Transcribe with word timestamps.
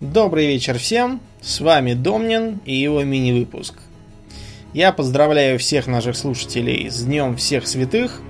Добрый 0.00 0.46
вечер 0.46 0.78
всем, 0.78 1.20
с 1.42 1.60
вами 1.60 1.92
Домнин 1.92 2.60
и 2.64 2.74
его 2.74 3.04
мини-выпуск. 3.04 3.74
Я 4.72 4.92
поздравляю 4.92 5.58
всех 5.58 5.86
наших 5.86 6.16
слушателей 6.16 6.90
с 6.90 7.02
Днем 7.02 7.36
Всех 7.36 7.68
Святых 7.68 8.22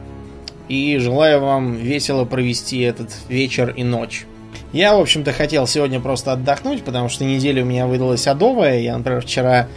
и 0.67 0.99
желаю 0.99 1.41
вам 1.41 1.77
весело 1.77 2.25
провести 2.25 2.81
этот 2.81 3.13
вечер 3.29 3.71
и 3.71 3.85
ночь. 3.85 4.27
Я, 4.73 4.97
в 4.97 5.01
общем-то, 5.01 5.33
хотел 5.33 5.69
сегодня 5.69 6.01
просто 6.01 6.33
отдохнуть, 6.33 6.83
потому 6.83 7.09
что 7.09 7.25
неделя 7.25 7.63
у 7.63 7.67
меня 7.67 7.87
выдалась 7.87 8.27
адовая. 8.27 8.81
Я, 8.81 8.99
например, 8.99 9.21
вчера 9.21 9.69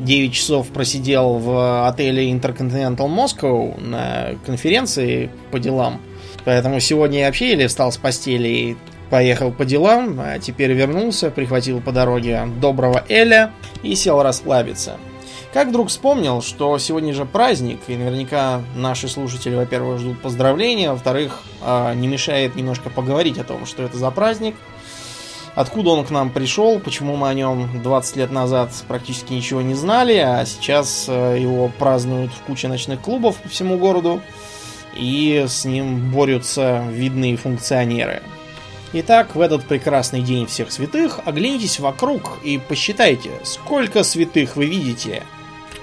9 0.00 0.34
часов 0.34 0.66
просидел 0.70 1.34
в 1.34 1.86
отеле 1.86 2.28
Intercontinental 2.32 3.06
Moscow 3.06 3.80
на 3.80 4.30
конференции 4.44 5.30
по 5.52 5.60
делам. 5.60 6.00
Поэтому 6.44 6.80
сегодня 6.80 7.20
я 7.20 7.26
вообще 7.26 7.50
еле 7.50 7.68
встал 7.68 7.92
с 7.92 7.98
постели 7.98 8.48
и 8.48 8.76
поехал 9.10 9.52
по 9.52 9.64
делам, 9.64 10.18
а 10.20 10.38
теперь 10.38 10.72
вернулся, 10.72 11.30
прихватил 11.30 11.80
по 11.80 11.92
дороге 11.92 12.48
доброго 12.60 13.04
Эля 13.08 13.52
и 13.82 13.94
сел 13.94 14.22
расслабиться. 14.22 14.98
Как 15.52 15.68
вдруг 15.68 15.88
вспомнил, 15.88 16.42
что 16.42 16.76
сегодня 16.76 17.14
же 17.14 17.24
праздник, 17.24 17.80
и 17.86 17.96
наверняка 17.96 18.60
наши 18.74 19.08
слушатели, 19.08 19.54
во-первых, 19.54 20.00
ждут 20.00 20.20
поздравления, 20.20 20.90
во-вторых, 20.90 21.44
а, 21.62 21.94
не 21.94 22.08
мешает 22.08 22.56
немножко 22.56 22.90
поговорить 22.90 23.38
о 23.38 23.44
том, 23.44 23.64
что 23.64 23.82
это 23.82 23.96
за 23.96 24.10
праздник, 24.10 24.54
откуда 25.54 25.90
он 25.90 26.04
к 26.04 26.10
нам 26.10 26.28
пришел, 26.28 26.78
почему 26.78 27.16
мы 27.16 27.30
о 27.30 27.34
нем 27.34 27.82
20 27.82 28.16
лет 28.16 28.30
назад 28.30 28.70
практически 28.86 29.32
ничего 29.32 29.62
не 29.62 29.72
знали, 29.72 30.16
а 30.16 30.44
сейчас 30.44 31.06
а, 31.08 31.34
его 31.34 31.70
празднуют 31.78 32.32
в 32.32 32.40
куче 32.42 32.68
ночных 32.68 33.00
клубов 33.00 33.36
по 33.36 33.48
всему 33.48 33.78
городу, 33.78 34.20
и 34.94 35.46
с 35.48 35.64
ним 35.64 36.12
борются 36.12 36.84
видные 36.90 37.38
функционеры. 37.38 38.22
Итак, 38.92 39.34
в 39.34 39.40
этот 39.40 39.66
прекрасный 39.66 40.22
день 40.22 40.46
всех 40.46 40.70
святых 40.70 41.20
оглянитесь 41.24 41.80
вокруг 41.80 42.38
и 42.44 42.58
посчитайте, 42.58 43.30
сколько 43.42 44.04
святых 44.04 44.56
вы 44.56 44.66
видите. 44.66 45.22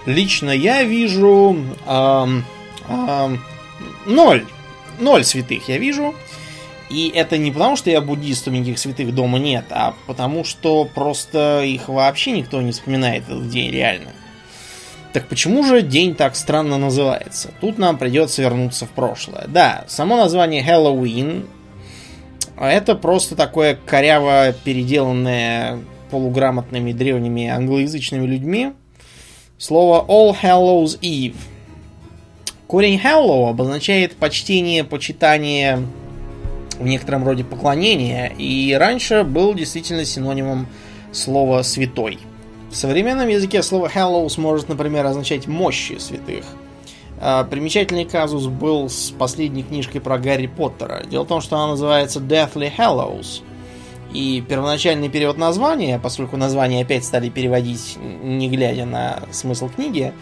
Лично 0.05 0.49
я 0.49 0.83
вижу 0.83 1.57
эм, 1.85 2.45
эм, 2.87 3.43
ноль. 4.05 4.45
Ноль 4.99 5.23
святых 5.23 5.67
я 5.67 5.77
вижу. 5.77 6.15
И 6.89 7.11
это 7.13 7.37
не 7.37 7.51
потому, 7.51 7.75
что 7.75 7.89
я 7.89 8.01
буддист, 8.01 8.47
у 8.47 8.51
никаких 8.51 8.77
святых 8.77 9.13
дома 9.15 9.39
нет, 9.39 9.65
а 9.71 9.95
потому 10.05 10.43
что 10.43 10.85
просто 10.85 11.63
их 11.63 11.89
вообще 11.89 12.31
никто 12.31 12.61
не 12.61 12.71
вспоминает 12.71 13.23
этот 13.23 13.49
день 13.49 13.71
реально. 13.71 14.11
Так 15.11 15.27
почему 15.27 15.63
же 15.63 15.81
день 15.81 16.15
так 16.15 16.35
странно 16.35 16.77
называется? 16.77 17.51
Тут 17.61 17.77
нам 17.77 17.97
придется 17.97 18.41
вернуться 18.41 18.85
в 18.85 18.89
прошлое. 18.89 19.45
Да, 19.47 19.85
само 19.87 20.17
название 20.17 20.63
Хэллоуин 20.63 21.47
а 22.57 22.69
это 22.69 22.95
просто 22.95 23.35
такое 23.35 23.77
коряво 23.85 24.53
переделанное 24.63 25.79
полуграмотными 26.11 26.91
древними 26.93 27.47
англоязычными 27.47 28.25
людьми 28.25 28.73
слово 29.57 30.05
All 30.07 30.35
Hallows 30.39 30.99
Eve. 31.01 31.35
Корень 32.67 32.99
Hallow 32.99 33.49
обозначает 33.49 34.15
почтение, 34.15 34.83
почитание, 34.83 35.85
в 36.79 36.85
некотором 36.85 37.23
роде 37.23 37.43
поклонение, 37.43 38.33
и 38.37 38.73
раньше 38.73 39.23
был 39.23 39.53
действительно 39.53 40.05
синонимом 40.05 40.67
слова 41.11 41.61
святой. 41.63 42.19
В 42.71 42.75
современном 42.75 43.27
языке 43.27 43.61
слово 43.61 43.91
Hallows 43.93 44.39
может, 44.39 44.69
например, 44.69 45.05
означать 45.05 45.47
мощи 45.47 45.97
святых– 45.99 46.45
примечательный 47.19 48.05
казус 48.05 48.47
был 48.47 48.89
с 48.89 49.11
последней 49.11 49.63
книжкой 49.63 50.01
про 50.01 50.17
Гарри 50.17 50.47
Поттера. 50.47 51.03
Дело 51.05 51.23
в 51.23 51.27
том, 51.27 51.41
что 51.41 51.55
она 51.57 51.67
называется 51.67 52.19
Deathly 52.19 52.71
Hallows. 52.75 53.41
И 54.11 54.43
первоначальный 54.47 55.09
перевод 55.09 55.37
названия, 55.37 55.99
поскольку 55.99 56.37
название 56.37 56.83
опять 56.83 57.03
стали 57.03 57.29
переводить, 57.29 57.97
не 57.97 58.47
глядя 58.47 58.85
на 58.85 59.19
смысл 59.31 59.69
книги, 59.69 60.13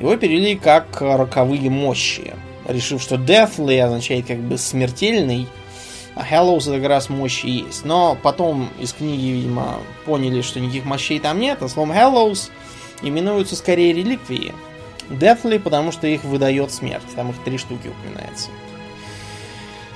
его 0.00 0.16
перевели 0.16 0.56
как 0.56 1.00
«роковые 1.00 1.68
мощи», 1.68 2.34
решив, 2.66 3.02
что 3.02 3.16
Deathly 3.16 3.78
означает 3.80 4.26
как 4.26 4.38
бы 4.38 4.56
«смертельный», 4.56 5.46
а 6.14 6.24
Hallows 6.24 6.62
это 6.62 6.80
как 6.80 6.88
раз 6.88 7.10
мощи 7.10 7.46
есть. 7.46 7.84
Но 7.84 8.16
потом 8.22 8.70
из 8.80 8.94
книги, 8.94 9.26
видимо, 9.26 9.80
поняли, 10.06 10.40
что 10.40 10.60
никаких 10.60 10.86
мощей 10.86 11.18
там 11.18 11.38
нет, 11.38 11.58
а 11.60 11.68
словом 11.68 11.92
Hallows 11.92 12.48
именуются 13.02 13.56
скорее 13.56 13.92
реликвии– 13.92 14.54
Deathly, 15.08 15.58
потому 15.58 15.92
что 15.92 16.06
их 16.06 16.24
выдает 16.24 16.72
смерть. 16.72 17.06
Там 17.14 17.30
их 17.30 17.36
три 17.44 17.58
штуки 17.58 17.88
упоминается. 17.88 18.50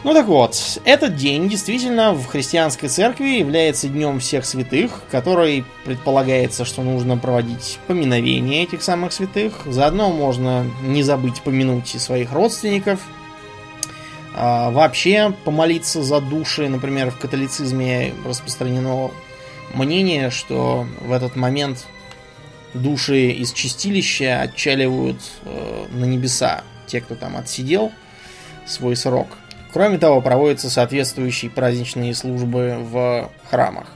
Ну 0.03 0.15
так 0.15 0.27
вот, 0.29 0.81
этот 0.85 1.17
день 1.17 1.51
действительно 1.51 2.15
в 2.15 2.25
христианской 2.25 2.89
церкви 2.89 3.39
является 3.39 3.87
днем 3.87 4.19
всех 4.19 4.47
святых, 4.47 5.03
который 5.11 5.63
предполагается, 5.85 6.65
что 6.65 6.81
нужно 6.83 7.19
проводить 7.19 7.79
поминовение 7.87 8.63
этих 8.63 8.83
самых 8.83 9.13
святых. 9.13 9.61
Заодно 9.67 10.11
можно 10.11 10.65
не 10.83 11.03
забыть 11.03 11.43
помянуть 11.43 11.95
и 11.95 11.99
своих 11.99 12.33
родственников. 12.33 13.01
А, 14.35 14.71
вообще 14.71 15.35
помолиться 15.45 16.03
за 16.03 16.23
души, 16.23 16.71
например, 16.71 17.11
в 17.11 17.19
католицизме 17.19 18.15
распространено 18.25 19.11
мнение, 19.75 20.31
что 20.31 20.87
в 21.01 21.13
этот 21.13 21.37
момент 21.37 21.87
души 22.75 23.31
из 23.31 23.53
чистилища 23.53 24.41
отчаливают 24.43 25.19
э, 25.45 25.87
на 25.93 26.05
небеса, 26.05 26.63
те, 26.87 27.01
кто 27.01 27.15
там 27.15 27.37
отсидел 27.37 27.93
свой 28.67 28.97
срок. 28.97 29.29
Кроме 29.73 29.99
того, 29.99 30.21
проводятся 30.21 30.71
соответствующие 30.71 31.51
праздничные 31.51 32.15
службы 32.15 32.79
в 32.81 33.31
храмах. 33.49 33.87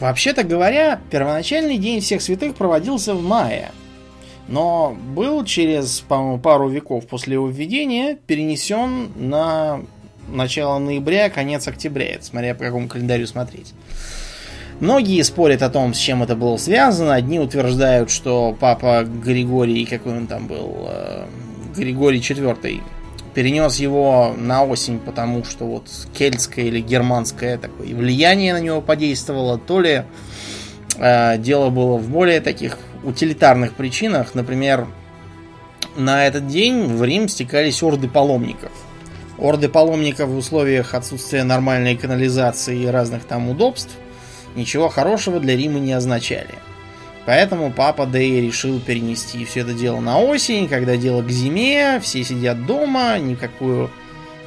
Вообще-то 0.00 0.42
говоря, 0.42 1.00
первоначальный 1.10 1.78
День 1.78 2.00
всех 2.00 2.20
святых 2.20 2.54
проводился 2.54 3.14
в 3.14 3.22
мае, 3.22 3.70
но 4.48 4.96
был 5.14 5.44
через, 5.44 6.00
по-моему, 6.00 6.38
пару 6.38 6.68
веков 6.68 7.06
после 7.06 7.34
его 7.34 7.48
введения 7.48 8.16
перенесен 8.26 9.10
на 9.16 9.80
начало 10.28 10.78
ноября, 10.78 11.30
конец 11.30 11.66
октября, 11.68 12.14
это 12.14 12.24
смотря 12.24 12.54
по 12.54 12.64
какому 12.64 12.88
календарю 12.88 13.26
смотреть. 13.26 13.72
Многие 14.80 15.22
спорят 15.22 15.62
о 15.62 15.70
том, 15.70 15.94
с 15.94 15.98
чем 15.98 16.22
это 16.22 16.36
было 16.36 16.58
связано. 16.58 17.14
Одни 17.14 17.40
утверждают, 17.40 18.10
что 18.10 18.54
папа 18.58 19.04
Григорий, 19.04 19.86
какой 19.86 20.18
он 20.18 20.26
там 20.26 20.46
был, 20.46 20.88
э, 20.90 21.24
Григорий 21.74 22.18
IV, 22.18 22.82
перенес 23.32 23.76
его 23.76 24.34
на 24.36 24.64
осень, 24.64 24.98
потому 24.98 25.44
что 25.44 25.64
вот 25.64 25.88
кельтское 26.12 26.66
или 26.66 26.80
германское 26.80 27.56
такое 27.56 27.86
влияние 27.94 28.52
на 28.52 28.60
него 28.60 28.82
подействовало, 28.82 29.56
то 29.56 29.80
ли 29.80 30.02
э, 30.98 31.38
дело 31.38 31.70
было 31.70 31.96
в 31.96 32.10
более 32.10 32.42
таких 32.42 32.76
утилитарных 33.02 33.72
причинах. 33.72 34.34
Например, 34.34 34.86
на 35.96 36.26
этот 36.26 36.48
день 36.48 36.84
в 36.84 37.02
Рим 37.02 37.28
стекались 37.28 37.82
орды 37.82 38.08
паломников. 38.08 38.72
Орды 39.38 39.70
паломников 39.70 40.28
в 40.28 40.36
условиях 40.36 40.92
отсутствия 40.92 41.44
нормальной 41.44 41.96
канализации 41.96 42.82
и 42.82 42.86
разных 42.86 43.24
там 43.24 43.48
удобств– 43.48 43.92
ничего 44.56 44.88
хорошего 44.88 45.40
для 45.40 45.56
Рима 45.56 45.78
не 45.78 45.92
означали. 45.92 46.54
Поэтому 47.26 47.72
папа 47.72 48.06
Дэй 48.06 48.40
решил 48.40 48.80
перенести 48.80 49.44
все 49.44 49.60
это 49.60 49.74
дело 49.74 50.00
на 50.00 50.20
осень, 50.20 50.68
когда 50.68 50.96
дело 50.96 51.22
к 51.22 51.30
зиме, 51.30 52.00
все 52.00 52.22
сидят 52.22 52.66
дома, 52.66 53.18
никакую 53.18 53.90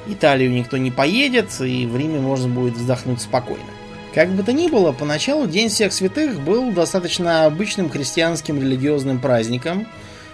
Италию 0.07 0.51
никто 0.51 0.77
не 0.77 0.89
поедет, 0.89 1.49
и 1.59 1.85
в 1.85 1.97
Риме 1.97 2.19
можно 2.19 2.47
будет 2.47 2.75
вздохнуть 2.75 3.21
спокойно. 3.21 3.63
Как 4.13 4.29
бы 4.29 4.43
то 4.43 4.53
ни 4.53 4.69
было, 4.69 4.91
поначалу 4.91 5.45
День 5.45 5.69
всех 5.69 5.93
святых 5.93 6.39
был 6.39 6.71
достаточно 6.71 7.45
обычным 7.45 7.89
христианским 7.89 8.59
религиозным 8.59 9.19
праздником, 9.19 9.87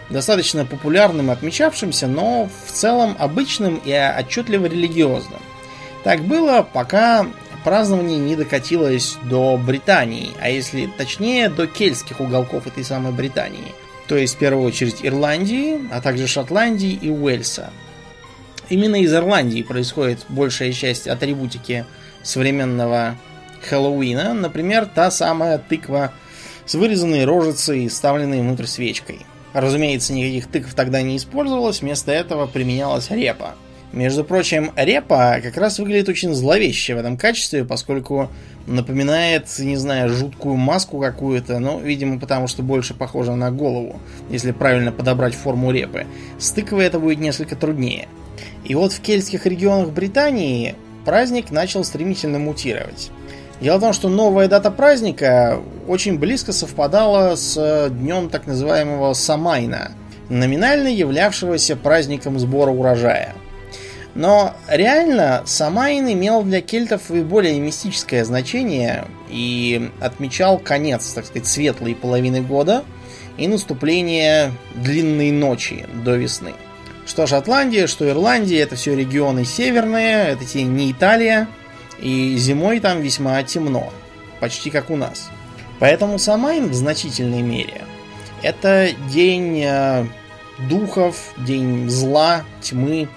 достаточно 0.10 0.66
популярным, 0.66 1.30
отмечавшимся, 1.32 2.08
но 2.08 2.48
в 2.66 2.72
целом 2.72 3.16
обычным 3.20 3.82
и 3.84 3.92
отчетливо 3.92 4.68
религиозным. 4.68 5.42
Так 6.04 6.22
было, 6.22 6.62
пока 6.62 7.26
празднование 7.66 8.20
не 8.20 8.36
докатилось 8.36 9.18
до 9.24 9.58
Британии, 9.58 10.30
а 10.40 10.50
если 10.50 10.86
точнее, 10.86 11.50
до 11.50 11.66
кельтских 11.66 12.22
уголков 12.22 12.68
этой 12.68 12.84
самой 12.84 13.12
Британии. 13.12 13.74
То 14.08 14.16
есть, 14.16 14.36
в 14.36 14.38
первую 14.38 14.68
очередь, 14.68 14.98
Ирландии, 15.02 15.80
а 15.92 16.00
также 16.00 16.28
Шотландии 16.28 16.92
и 16.92 17.10
Уэльса. 17.10 17.72
Именно 18.70 19.02
из 19.02 19.12
Ирландии 19.12 19.64
происходит 19.64 20.20
большая 20.30 20.74
часть 20.74 21.08
атрибутики 21.08 21.88
современного 22.22 23.16
Хэллоуина. 23.68 24.36
Например, 24.36 24.86
та 24.86 25.10
самая 25.10 25.58
тыква 25.58 26.14
с 26.68 26.76
вырезанной 26.76 27.26
рожицей 27.26 27.88
вставленной 27.88 28.42
внутрь 28.42 28.68
свечкой. 28.68 29.26
Разумеется, 29.54 30.14
никаких 30.14 30.48
тыкв 30.52 30.76
тогда 30.76 31.02
не 31.02 31.18
использовалось, 31.18 31.82
вместо 31.82 32.12
этого 32.12 32.46
применялась 32.46 33.10
репа– 33.10 33.56
между 33.96 34.26
прочим, 34.26 34.72
репа 34.76 35.40
как 35.42 35.58
раз 35.58 35.80
выглядит 35.80 36.10
очень 36.10 36.34
зловеще 36.34 36.96
в 36.96 36.98
этом 36.98 37.18
качестве, 37.18 37.64
поскольку 37.64 38.30
напоминает, 38.68 39.48
не 39.60 39.78
знаю, 39.78 40.10
жуткую 40.10 40.56
маску 40.56 41.00
какую-то, 41.00 41.60
ну, 41.60 41.80
видимо, 41.80 42.20
потому 42.20 42.48
что 42.48 42.62
больше 42.62 42.94
похоже 42.94 43.34
на 43.36 43.52
голову, 43.52 44.00
если 44.30 44.52
правильно 44.52 44.92
подобрать 44.92 45.34
форму 45.34 45.72
репы. 45.72 46.06
С 46.38 46.52
тыквой 46.52 46.86
это 46.86 47.00
будет 47.00 47.20
несколько 47.20 47.56
труднее. 47.56 48.08
И 48.66 48.76
вот 48.76 48.92
в 48.92 49.00
кельтских 49.00 49.46
регионах 49.46 49.92
Британии 49.92 50.76
праздник 51.06 51.52
начал 51.52 51.84
стремительно 51.84 52.38
мутировать. 52.38 53.12
Дело 53.62 53.78
в 53.78 53.82
том, 53.82 53.94
что 53.94 54.10
новая 54.10 54.50
дата 54.50 54.72
праздника 54.72 55.60
очень 55.88 56.20
близко 56.20 56.52
совпадала 56.52 57.36
с 57.36 57.90
днем 57.90 58.30
так 58.30 58.46
называемого 58.48 59.14
Самайна, 59.14 59.92
номинально 60.28 60.90
являвшегося 60.90 61.78
праздником 61.78 62.38
сбора 62.40 62.72
урожая. 62.72 63.34
Но 64.16 64.56
реально 64.70 65.44
Самайн 65.46 66.12
имел 66.12 66.42
для 66.44 66.62
кельтов 66.62 67.12
и 67.12 67.22
более 67.22 67.60
мистическое 67.60 68.24
значение 68.24 69.06
и 69.30 69.92
отмечал 70.00 70.58
конец, 70.58 71.12
так 71.14 71.26
сказать, 71.26 71.48
светлой 71.48 71.96
половины 71.96 72.42
года 72.42 72.86
и 73.38 73.48
наступление 73.48 74.54
длинной 74.74 75.32
ночи 75.32 75.86
до 76.06 76.16
весны. 76.16 76.54
Что 77.06 77.28
Шотландия, 77.28 77.88
что 77.88 78.10
Ирландия, 78.10 78.62
это 78.62 78.78
все 78.78 78.96
регионы 78.96 79.44
северные, 79.44 80.30
это 80.30 80.46
те 80.46 80.64
не 80.64 80.92
Италия, 80.92 81.48
и 82.00 82.36
зимой 82.38 82.80
там 82.80 83.02
весьма 83.02 83.44
темно, 83.44 83.92
почти 84.40 84.70
как 84.70 84.90
у 84.90 84.96
нас. 84.96 85.30
Поэтому 85.80 86.18
Самайн 86.20 86.70
в 86.70 86.74
значительной 86.74 87.42
мере 87.42 87.82
это 88.46 88.92
день 89.12 89.62
э, 89.66 90.06
духов, 90.70 91.34
день 91.38 91.90
зла, 91.90 92.44
тьмы, 92.62 93.10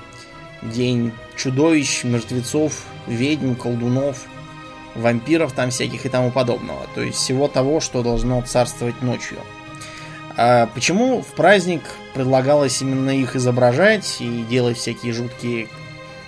день 0.62 1.12
чудовищ, 1.37 2.05
мертвецов, 2.05 2.84
ведьм, 3.06 3.55
колдунов, 3.55 4.26
вампиров 4.94 5.52
там 5.52 5.70
всяких 5.70 6.06
и 6.06 6.08
тому 6.08 6.31
подобного. 6.31 6.87
То 6.94 7.02
есть 7.02 7.19
всего 7.19 7.49
того, 7.49 7.81
что 7.81 8.02
должно 8.02 8.43
царствовать 8.43 9.00
ночью. 9.02 9.38
А 10.37 10.66
почему 10.66 11.22
в 11.22 11.34
праздник 11.34 11.82
предлагалось 12.14 12.81
именно 12.81 13.10
их 13.10 13.34
изображать 13.34 14.19
и 14.20 14.44
делать 14.49 14.76
всякие 14.76 15.12
жуткие 15.12 15.69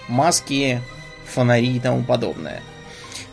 маски, 0.09 0.81
фонари 1.27 1.77
и 1.77 1.81
тому 1.81 2.03
подобное? 2.03 2.62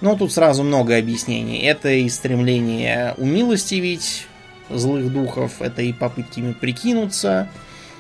Ну, 0.02 0.16
тут 0.16 0.32
сразу 0.32 0.64
много 0.64 0.96
объяснений. 0.96 1.64
Это 1.64 1.90
и 1.90 2.08
стремление 2.10 3.16
умилостивить 3.18 4.28
злых 4.70 5.12
духов, 5.12 5.62
это 5.62 5.82
и 5.82 5.94
попытки 5.94 6.40
ими 6.40 6.54
прикинуться, 6.54 7.50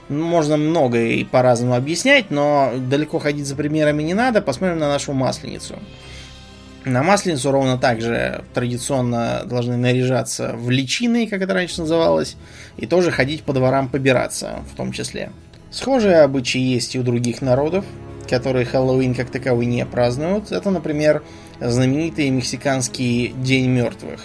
можно 0.09 0.57
много 0.57 0.99
и 0.99 1.23
по-разному 1.23 1.75
объяснять, 1.75 2.31
но 2.31 2.71
далеко 2.77 3.19
ходить 3.19 3.45
за 3.45 3.55
примерами 3.55 4.03
не 4.03 4.13
надо. 4.13 4.41
Посмотрим 4.41 4.79
на 4.79 4.87
нашу 4.87 5.13
масленицу. 5.13 5.79
На 6.85 7.03
масленицу 7.03 7.51
ровно 7.51 7.77
так 7.77 7.99
же 7.99 8.45
традиционно 8.53 9.43
должны 9.45 9.75
наряжаться 9.75 10.53
в 10.55 10.69
личины, 10.69 11.27
как 11.27 11.41
это 11.41 11.53
раньше 11.53 11.81
называлось, 11.81 12.37
и 12.77 12.85
тоже 12.85 13.11
ходить 13.11 13.43
по 13.43 13.51
дворам 13.51 13.89
побираться, 13.89 14.59
в 14.71 14.75
том 14.77 14.93
числе. 14.93 15.31
Схожие 15.69 16.21
обычаи 16.21 16.61
есть 16.61 16.95
и 16.95 16.99
у 16.99 17.03
других 17.03 17.41
народов, 17.41 17.83
которые 18.29 18.65
Хэллоуин 18.65 19.15
как 19.15 19.29
таковой 19.29 19.65
не 19.65 19.85
празднуют. 19.85 20.53
Это, 20.53 20.69
например, 20.69 21.23
знаменитый 21.59 22.29
мексиканский 22.29 23.33
День 23.35 23.67
мертвых, 23.69 24.21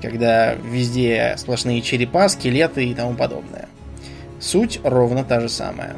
когда 0.00 0.54
везде 0.54 1.34
сплошные 1.36 1.82
черепа, 1.82 2.30
скелеты 2.30 2.86
и 2.86 2.94
тому 2.94 3.14
подобное. 3.14 3.68
Суть 4.44 4.78
ровно 4.84 5.24
та 5.24 5.40
же 5.40 5.48
самая. 5.48 5.96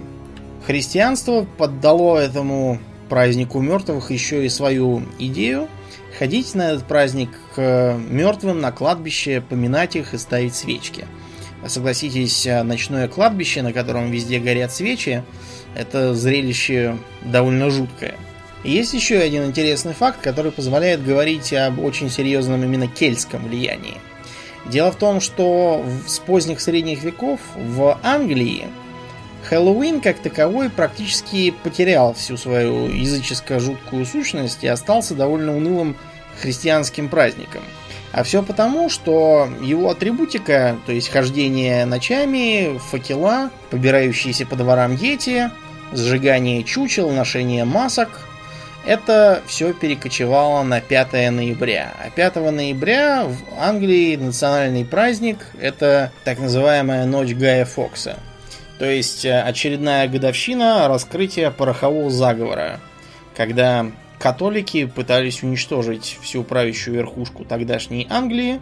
Христианство 0.65 1.45
поддало 1.59 2.17
этому 2.19 2.79
празднику 3.09 3.61
мертвых 3.61 4.13
еще 4.13 4.47
и 4.47 4.49
свою 4.49 5.03
идею 5.19 5.69
ходить 6.17 6.55
на 6.55 6.71
этот 6.71 6.85
праздник 6.85 7.31
к 7.57 7.97
мертвым 8.09 8.61
на 8.61 8.71
кладбище, 8.71 9.41
поминать 9.41 9.97
их 9.97 10.15
и 10.15 10.19
ставить 10.19 10.55
свечки. 10.55 11.07
Согласитесь, 11.67 12.47
ночное 12.63 13.09
кладбище, 13.09 13.63
на 13.63 13.73
котором 13.73 14.13
везде 14.13 14.39
горят 14.39 14.73
свечи, 14.73 15.25
это 15.75 16.15
зрелище 16.15 16.99
довольно 17.25 17.69
жуткое. 17.71 18.15
есть 18.63 18.95
еще 18.95 19.19
один 19.19 19.45
интересный 19.45 19.93
факт, 19.93 20.21
который 20.21 20.53
позволяет 20.53 21.05
говорить 21.05 21.53
об 21.53 21.81
очень 21.81 22.11
серьезном 22.11 22.63
именно 22.63 22.87
кельтском 22.87 23.49
влиянии– 23.49 23.95
Дело 24.71 24.91
в 24.91 24.97
том, 24.97 25.21
что 25.21 25.85
с 26.07 26.19
поздних 26.19 26.61
средних 26.61 27.03
веков 27.03 27.41
в 27.55 27.99
Англии 28.03 28.67
Хэллоуин 29.45 30.01
как 30.01 30.19
таковой 30.19 30.71
практически 30.71 31.53
потерял 31.63 32.15
всю 32.15 32.37
свою 32.37 32.89
языческую 32.89 33.61
жуткую 33.61 34.05
сущность 34.05 34.65
и 34.65 34.67
остался 34.67 35.15
довольно 35.15 35.57
унылым 35.57 35.97
христианским 36.41 37.09
праздником. 37.09 37.63
А 38.13 38.25
все 38.25 38.43
потому, 38.43 38.89
что 38.89 39.49
его 39.63 39.91
атрибутика, 39.91 40.77
то 40.85 40.93
есть 40.93 41.11
хождение 41.11 41.85
ночами, 41.85 42.79
факела, 42.91 43.51
побирающиеся 43.71 44.47
по 44.47 44.57
дворам 44.57 44.97
дети, 44.97 45.51
сжигание 45.93 46.65
чучел, 46.65 47.11
ношение 47.11 47.65
масок– 47.65 48.09
это 48.87 49.43
все 49.47 49.75
перекочевало 49.75 50.63
на 50.63 50.81
5 50.81 51.13
ноября. 51.33 51.93
А 51.99 52.09
5 52.11 52.37
ноября 52.53 53.25
в 53.25 53.37
Англии 53.59 54.15
национальный 54.17 54.85
праздник– 54.85 55.39
это 55.61 56.13
так 56.25 56.39
называемая 56.39 57.05
Ночь 57.05 57.35
Гая 57.35 57.65
Фокса. 57.65 58.19
То 58.79 58.85
есть 58.85 59.25
э, 59.25 59.43
очередная 59.43 60.07
годовщина 60.07 60.87
раскрытия 60.87 61.51
порохового 61.51 62.11
заговора, 62.11 62.79
когда 63.37 63.91
католики 64.21 64.85
пытались 64.87 65.43
уничтожить 65.43 66.19
всю 66.23 66.45
правящую 66.45 66.97
верхушку 66.97 67.45
тогдашней 67.45 68.07
Англии 68.09 68.61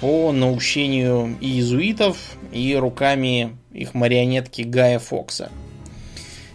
по 0.00 0.32
наущению 0.32 1.36
иезуитов 1.40 2.18
и 2.52 2.76
руками 2.76 3.56
их 3.72 3.94
марионетки 3.94 4.62
Гая 4.62 4.98
Фокса– 4.98 5.50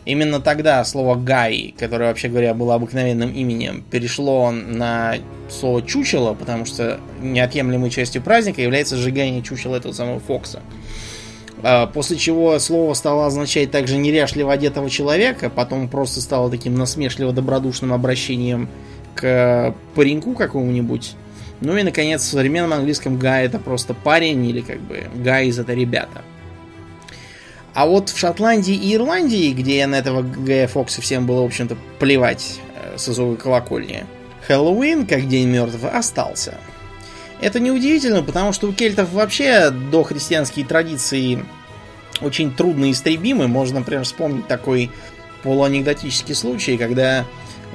Именно 0.05 0.39
тогда 0.39 0.85
слово 0.85 1.15
«гай», 1.15 1.73
которое, 1.79 2.09
вообще 2.09 2.27
говоря, 2.27 2.53
было 2.53 2.75
обыкновенным 2.75 3.31
именем, 3.31 3.83
перешло 3.89 4.51
на 4.51 5.15
слово 5.49 5.81
«чучело», 5.81 6.35
потому 6.35 6.65
что 6.65 6.99
неотъемлемой 7.21 7.89
частью 7.89 8.21
праздника 8.21 8.61
является 8.61 8.97
сжигание 8.97 9.41
чучела 9.41 9.77
этого 9.77 9.93
самого 9.93 10.19
Фокса. 10.19 10.61
А, 11.63 11.87
после 11.87 12.17
чего 12.17 12.59
слово 12.59 12.93
стало 12.93 13.25
означать 13.25 13.71
также 13.71 13.97
неряшливо 13.97 14.53
одетого 14.53 14.91
человека, 14.91 15.49
потом 15.49 15.89
просто 15.89 16.21
стало 16.21 16.51
таким 16.51 16.75
насмешливо-добродушным 16.75 17.91
обращением 17.91 18.69
к 19.15 19.73
пареньку 19.95 20.35
какому-нибудь. 20.35 21.15
Ну 21.61 21.75
и, 21.77 21.81
наконец, 21.81 22.21
в 22.21 22.29
современном 22.29 22.73
английском 22.73 23.17
«гай» 23.17 23.45
это 23.45 23.57
просто 23.57 23.95
парень 23.95 24.45
или 24.45 24.61
как 24.61 24.79
бы 24.81 25.05
«гайз» 25.15 25.57
это 25.57 25.73
ребята– 25.73 26.21
а 27.75 27.85
вот 27.85 28.07
в 28.07 28.17
Шотландии 28.17 28.73
и 28.73 28.95
Ирландии, 28.95 29.51
где 29.51 29.85
на 29.85 29.95
этого 29.95 30.21
Гая 30.21 30.65
Фокса 30.67 31.01
всем 31.01 31.27
было, 31.27 31.41
в 31.41 31.45
общем-то, 31.45 31.75
плевать 31.99 32.61
э, 32.73 32.97
с 32.97 33.09
изовой 33.09 33.35
колокольни, 33.35 34.05
Хэллоуин, 34.47 35.05
как 35.05 35.27
День 35.27 35.49
мертвых, 35.49 35.93
остался. 35.93 36.57
Это 37.41 37.59
неудивительно, 37.59 38.23
потому 38.23 38.53
что 38.53 38.67
у 38.67 38.73
кельтов 38.73 39.11
вообще 39.11 39.71
до 39.71 40.03
христианские 40.03 40.65
традиции 40.65 41.43
очень 42.21 42.53
трудно 42.53 42.89
истребимы. 42.89 43.49
Можно, 43.49 43.79
например, 43.79 44.05
вспомнить 44.05 44.47
такой 44.47 44.89
полуанекдотический 45.43 46.33
случай, 46.33 46.77
когда 46.77 47.25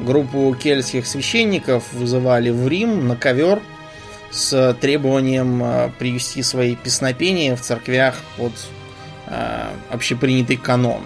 группу 0.01 0.57
кельтских 0.59 1.07
священников 1.07 1.93
вызывали 1.93 2.49
в 2.49 2.67
Рим 2.67 3.07
на 3.07 3.17
ковер 3.17 3.61
с 4.31 4.75
требованием 4.81 5.63
э, 5.63 5.91
привести 5.99 6.43
свои 6.43 6.75
песнопения 6.75 7.55
в 7.55 7.61
церквях 7.61 8.15
под 8.39 8.53
э, 9.31 9.71
общепринятый 9.91 10.57
канон. 10.57 11.03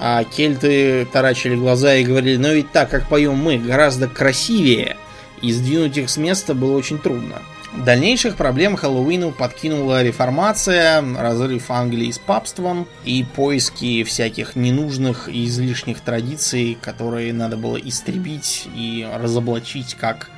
А 0.00 0.24
кельты 0.24 1.06
таращили 1.12 1.54
глаза 1.54 1.94
и 1.94 2.04
говорили, 2.04 2.36
ну 2.36 2.52
ведь 2.52 2.72
так, 2.72 2.90
как 2.90 3.08
поем 3.08 3.36
мы, 3.36 3.58
гораздо 3.58 4.08
красивее. 4.08 4.96
И 5.42 5.52
сдвинуть 5.52 5.96
их 5.96 6.10
с 6.10 6.16
места 6.16 6.54
было 6.54 6.76
очень 6.76 6.98
трудно. 6.98 7.36
Дальнейших 7.76 8.36
проблем 8.36 8.76
Хэллоуину 8.76 9.32
подкинула 9.32 10.02
реформация, 10.02 11.02
разрыв 11.16 11.70
Англии 11.70 12.10
с 12.10 12.18
папством 12.18 12.86
и 13.04 13.24
поиски 13.24 14.04
всяких 14.04 14.56
ненужных 14.56 15.28
и 15.28 15.46
излишних 15.46 16.00
традиций, 16.00 16.76
которые 16.80 17.32
надо 17.32 17.56
было 17.56 17.78
истребить 17.78 18.68
и 18.76 19.08
разоблачить 19.10 19.94
как 19.94 20.30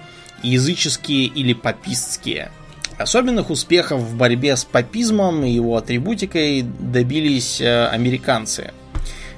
языческие 0.45 1.27
или 1.27 1.55
папистские. 1.55 2.53
Особенных 2.99 3.51
успехов 3.51 4.01
в 4.01 4.17
борьбе 4.17 4.57
с 4.57 4.65
папизмом 4.65 5.45
и 5.45 5.51
его 5.51 5.77
атрибутикой 5.77 6.63
добились 6.63 7.61
э, 7.61 7.87
американцы. 7.89 8.73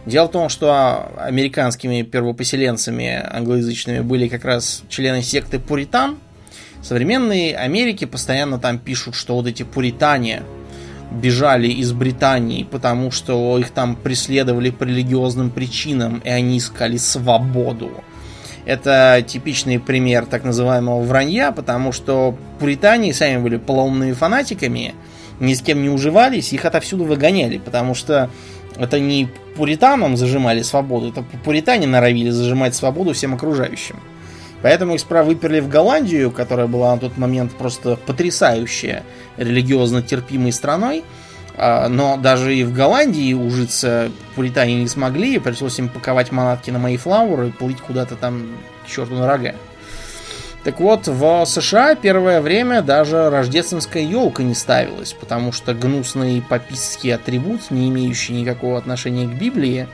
Дело 0.05 0.27
в 0.27 0.31
том, 0.31 0.49
что 0.51 1.11
американскими 1.17 2.03
первопоселенцами 2.03 3.21
англоязычными 3.29 4.01
были 4.01 4.29
как 4.29 4.45
раз 4.45 4.83
члены 4.89 5.23
секты 5.23 5.59
Пуритан. 5.59 6.19
Современные 6.83 7.57
Америки 7.57 8.05
постоянно 8.05 8.59
там 8.59 8.79
пишут, 8.79 9.15
что 9.15 9.35
вот 9.35 9.47
эти 9.47 9.65
пуритане 9.65 10.43
бежали 11.11 11.69
из 11.69 11.93
Британии, 11.93 12.63
потому 12.63 13.11
что 13.11 13.59
их 13.59 13.71
там 13.71 13.97
преследовали 13.97 14.71
по 14.71 14.85
религиозным 14.85 15.51
причинам, 15.51 16.19
и 16.19 16.29
они 16.29 16.59
искали 16.59 16.99
свободу. 16.99 17.91
Это 18.67 19.25
типичный 19.27 19.79
пример 19.79 20.27
так 20.27 20.45
называемого 20.45 21.01
вранья, 21.03 21.53
потому 21.53 21.93
что 21.93 22.37
пуритане 22.59 23.15
сами 23.15 23.41
были 23.41 23.57
полоумными 23.57 24.13
фанатиками, 24.13 24.95
ни 25.39 25.55
с 25.55 25.63
кем 25.63 25.83
не 25.83 25.89
уживались, 25.89 26.53
их 26.53 26.65
отовсюду 26.65 27.05
выгоняли, 27.05 27.59
потому 27.59 27.95
что 27.95 28.29
это 28.77 28.99
не 28.99 29.29
пуританам 29.57 30.17
зажимали 30.17 30.63
свободу, 30.63 31.11
это 31.11 31.23
пуритане 31.45 31.87
норовили 31.87 32.31
зажимать 32.31 32.75
свободу 32.75 33.15
всем 33.15 33.35
окружающим. 33.35 33.97
Поэтому 34.63 34.95
их 34.95 35.01
справа 35.01 35.27
выперли 35.27 35.61
в 35.61 35.69
Голландию, 35.69 36.33
которая 36.33 36.67
была 36.67 36.95
на 36.95 37.01
тот 37.01 37.17
момент 37.17 37.53
просто 37.53 37.97
потрясающая 37.97 39.05
религиозно 39.37 40.03
терпимой 40.03 40.51
страной. 40.51 41.05
А, 41.59 41.89
но 41.89 42.17
даже 42.17 42.55
и 42.55 42.65
в 42.65 42.73
Голландии 42.73 43.33
ужиться 43.33 44.11
пуритане 44.35 44.77
не 44.77 44.89
смогли, 44.89 45.39
пришлось 45.39 45.79
им 45.79 45.89
паковать 45.89 46.31
манатки 46.31 46.71
на 46.71 46.79
мои 46.79 46.97
флауры 46.97 47.49
и 47.49 47.53
плыть 47.53 47.81
куда-то 47.81 48.17
там 48.17 48.49
к 48.85 48.89
черту 48.89 49.15
на 49.15 49.27
рога. 49.27 49.55
Так 50.65 50.81
вот, 50.81 51.07
в 51.07 51.45
США 51.47 51.95
первое 51.95 52.41
время 52.41 52.83
даже 52.83 53.31
рождественская 53.31 54.03
елка 54.03 54.43
не 54.43 54.55
ставилась, 54.55 55.13
потому 55.13 55.53
что 55.53 55.75
гнусный 55.75 56.43
папистский 56.43 57.15
атрибут, 57.15 57.71
не 57.71 57.89
имеющий 57.89 58.33
никакого 58.33 58.77
отношения 58.77 59.27
к 59.27 59.39
Библии. 59.39 59.87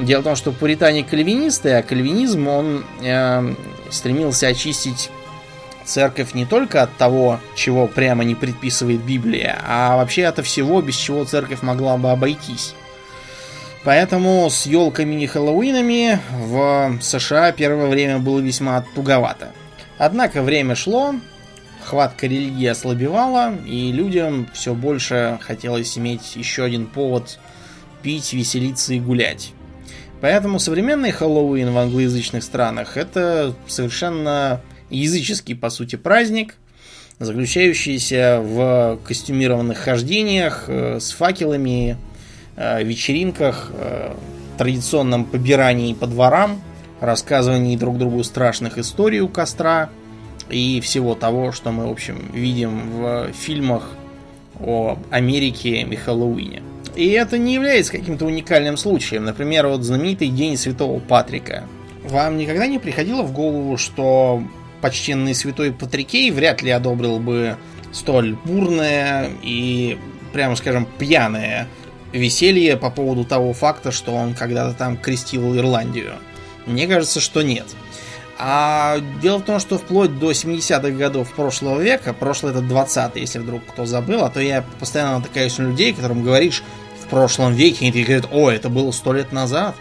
Дело 0.00 0.20
в 0.22 0.24
том, 0.24 0.36
что 0.36 0.50
пуритане 0.50 1.04
кальвинисты, 1.04 1.70
а 1.74 1.82
кальвинизм, 1.82 2.48
он 2.48 2.84
э, 3.04 3.54
стремился 3.90 4.48
очистить 4.48 5.10
церковь 5.84 6.34
не 6.34 6.46
только 6.46 6.82
от 6.82 6.96
того, 6.96 7.40
чего 7.54 7.86
прямо 7.86 8.24
не 8.24 8.34
предписывает 8.34 9.00
Библия, 9.02 9.58
а 9.66 9.96
вообще 9.96 10.26
от 10.26 10.44
всего, 10.44 10.80
без 10.82 10.96
чего 10.96 11.24
церковь 11.24 11.62
могла 11.62 11.96
бы 11.96 12.10
обойтись. 12.10 12.74
Поэтому 13.84 14.48
с 14.48 14.64
елками 14.64 15.22
и 15.22 15.26
Хэллоуинами 15.26 16.18
в 16.32 16.98
США 17.02 17.52
первое 17.52 17.88
время 17.88 18.18
было 18.18 18.40
весьма 18.40 18.82
туговато. 18.94 19.52
Однако 19.98 20.42
время 20.42 20.74
шло, 20.74 21.14
хватка 21.84 22.26
религии 22.26 22.66
ослабевала, 22.66 23.54
и 23.66 23.92
людям 23.92 24.48
все 24.54 24.74
больше 24.74 25.38
хотелось 25.42 25.98
иметь 25.98 26.34
еще 26.34 26.64
один 26.64 26.86
повод 26.86 27.38
пить, 28.02 28.32
веселиться 28.32 28.94
и 28.94 29.00
гулять. 29.00 29.52
Поэтому 30.22 30.58
современный 30.58 31.10
Хэллоуин 31.10 31.70
в 31.72 31.76
англоязычных 31.76 32.42
странах 32.42 32.96
это 32.96 33.54
совершенно 33.66 34.62
языческий, 34.90 35.54
по 35.54 35.70
сути, 35.70 35.96
праздник, 35.96 36.56
заключающийся 37.18 38.40
в 38.42 38.98
костюмированных 39.04 39.78
хождениях 39.78 40.64
э, 40.68 40.98
с 41.00 41.12
факелами, 41.12 41.96
э, 42.56 42.82
вечеринках, 42.82 43.70
э, 43.72 44.14
традиционном 44.58 45.24
побирании 45.24 45.94
по 45.94 46.06
дворам– 46.06 46.62
рассказывании 47.04 47.76
друг 47.76 47.98
другу 47.98 48.22
страшных 48.24 48.78
историй 48.78 49.20
у 49.20 49.28
костра 49.28 49.90
и 50.50 50.80
всего 50.80 51.14
того, 51.14 51.52
что 51.52 51.70
мы, 51.70 51.86
в 51.86 51.90
общем, 51.90 52.30
видим 52.32 52.90
в 52.90 53.32
фильмах 53.32 53.90
о 54.60 54.98
Америке 55.10 55.82
и 55.82 55.96
Хэллоуине. 55.96 56.62
И 56.96 57.08
это 57.10 57.38
не 57.38 57.54
является 57.54 57.92
каким-то 57.92 58.26
уникальным 58.26 58.76
случаем. 58.76 59.24
Например, 59.24 59.66
вот 59.66 59.82
знаменитый 59.82 60.28
День 60.28 60.56
Святого 60.56 61.00
Патрика. 61.00 61.64
Вам 62.04 62.36
никогда 62.36 62.66
не 62.66 62.78
приходило 62.78 63.22
в 63.22 63.32
голову, 63.32 63.76
что 63.76 64.42
почтенный 64.84 65.34
святой 65.34 65.72
Патрикей 65.72 66.30
вряд 66.30 66.60
ли 66.60 66.70
одобрил 66.70 67.18
бы 67.18 67.56
столь 67.90 68.36
бурное 68.44 69.30
и, 69.42 69.98
прямо 70.34 70.56
скажем, 70.56 70.86
пьяное 70.98 71.68
веселье 72.12 72.76
по 72.76 72.90
поводу 72.90 73.24
того 73.24 73.54
факта, 73.54 73.92
что 73.92 74.12
он 74.12 74.34
когда-то 74.34 74.76
там 74.76 74.98
крестил 74.98 75.56
Ирландию? 75.56 76.12
Мне 76.66 76.86
кажется, 76.86 77.20
что 77.20 77.40
нет. 77.40 77.64
А 78.38 78.98
дело 79.22 79.38
в 79.38 79.44
том, 79.44 79.58
что 79.58 79.78
вплоть 79.78 80.18
до 80.18 80.32
70-х 80.32 80.90
годов 80.90 81.32
прошлого 81.32 81.80
века, 81.80 82.12
прошлое 82.12 82.52
это 82.52 82.60
20 82.60 83.16
если 83.16 83.38
вдруг 83.38 83.64
кто 83.64 83.86
забыл, 83.86 84.22
а 84.22 84.28
то 84.28 84.38
я 84.38 84.62
постоянно 84.80 85.20
натыкаюсь 85.20 85.56
на 85.56 85.62
людей, 85.62 85.94
которым 85.94 86.22
говоришь 86.22 86.62
в 87.02 87.08
прошлом 87.08 87.54
веке, 87.54 87.86
и 87.86 87.88
они 87.88 88.04
говорят, 88.04 88.28
о, 88.30 88.50
это 88.50 88.68
было 88.68 88.90
сто 88.90 89.14
лет 89.14 89.32
назад. 89.32 89.76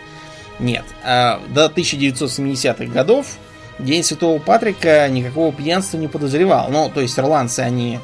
Нет. 0.59 0.85
А 1.03 1.41
до 1.49 1.65
1970-х 1.65 2.85
годов 2.85 3.27
День 3.79 4.03
Святого 4.03 4.39
Патрика 4.39 5.07
никакого 5.09 5.51
пьянства 5.51 5.97
не 5.97 6.07
подозревал. 6.07 6.69
Ну, 6.69 6.91
то 6.93 7.01
есть 7.01 7.17
ирландцы, 7.17 7.61
они 7.61 7.99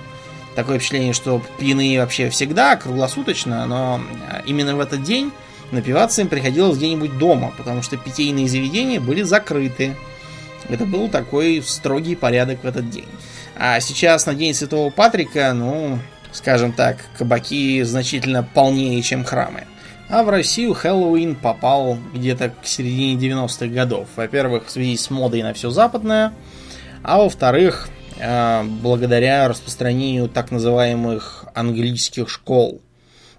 такое 0.56 0.78
впечатление, 0.78 1.14
что 1.14 1.42
пьяные 1.60 2.00
вообще 2.00 2.30
всегда, 2.30 2.76
круглосуточно, 2.76 3.66
но 3.66 4.02
именно 4.46 4.76
в 4.76 4.80
этот 4.80 5.04
день 5.04 5.32
напиваться 5.72 6.22
им 6.22 6.28
приходилось 6.28 6.78
где-нибудь 6.78 7.18
дома, 7.18 7.54
потому 7.58 7.82
что 7.82 7.98
питейные 7.98 8.50
заведения 8.50 9.00
были 9.00 9.22
закрыты. 9.22 9.96
Это 10.68 10.86
был 10.86 11.08
такой 11.08 11.64
строгий 11.66 12.16
порядок 12.16 12.64
в 12.64 12.68
этот 12.68 12.90
день. 12.90 13.08
А 13.56 13.80
сейчас 13.80 14.26
на 14.26 14.34
День 14.34 14.54
Святого 14.54 14.90
Патрика, 14.90 15.54
ну, 15.54 16.00
скажем 16.32 16.74
так, 16.74 16.98
кабаки 17.18 17.82
значительно 17.84 18.44
полнее, 18.44 19.02
чем 19.02 19.24
храмы. 19.24 19.66
А 20.10 20.24
в 20.24 20.30
Россию 20.30 20.74
Хэллоуин 20.74 21.36
попал 21.36 21.98
где-то 22.14 22.50
к 22.50 22.66
середине 22.66 23.16
90-х 23.16 23.68
годов. 23.68 24.08
Во-первых, 24.16 24.66
в 24.66 24.72
связи 24.72 24.98
с 24.98 25.10
модой 25.10 25.44
на 25.44 25.54
все 25.54 25.70
западное, 25.70 26.34
а 27.04 27.20
во-вторых, 27.20 27.90
э, 28.18 28.64
благодаря 28.64 29.48
распространению 29.48 30.28
так 30.28 30.52
называемых 30.52 31.46
английских 31.54 32.30
школ– 32.30 32.82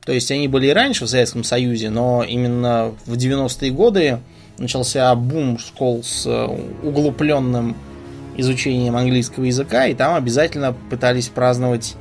то 0.04 0.12
есть 0.12 0.30
они 0.30 0.48
были 0.48 0.68
и 0.68 0.72
раньше 0.72 1.04
в 1.04 1.08
Советском 1.08 1.44
Союзе, 1.44 1.90
но 1.90 2.24
именно 2.24 2.94
в 3.04 3.14
90-е 3.14 3.70
годы 3.70 4.18
начался 4.58 5.14
бум 5.14 5.58
школ 5.58 6.02
с 6.02 6.26
э, 6.26 6.46
углубленным 6.82 7.76
изучением 8.36 8.96
английского 8.96 9.44
языка, 9.44 9.86
и 9.86 9.94
там 9.94 10.14
обязательно 10.14 10.74
пытались 10.90 11.28
праздновать 11.28 11.96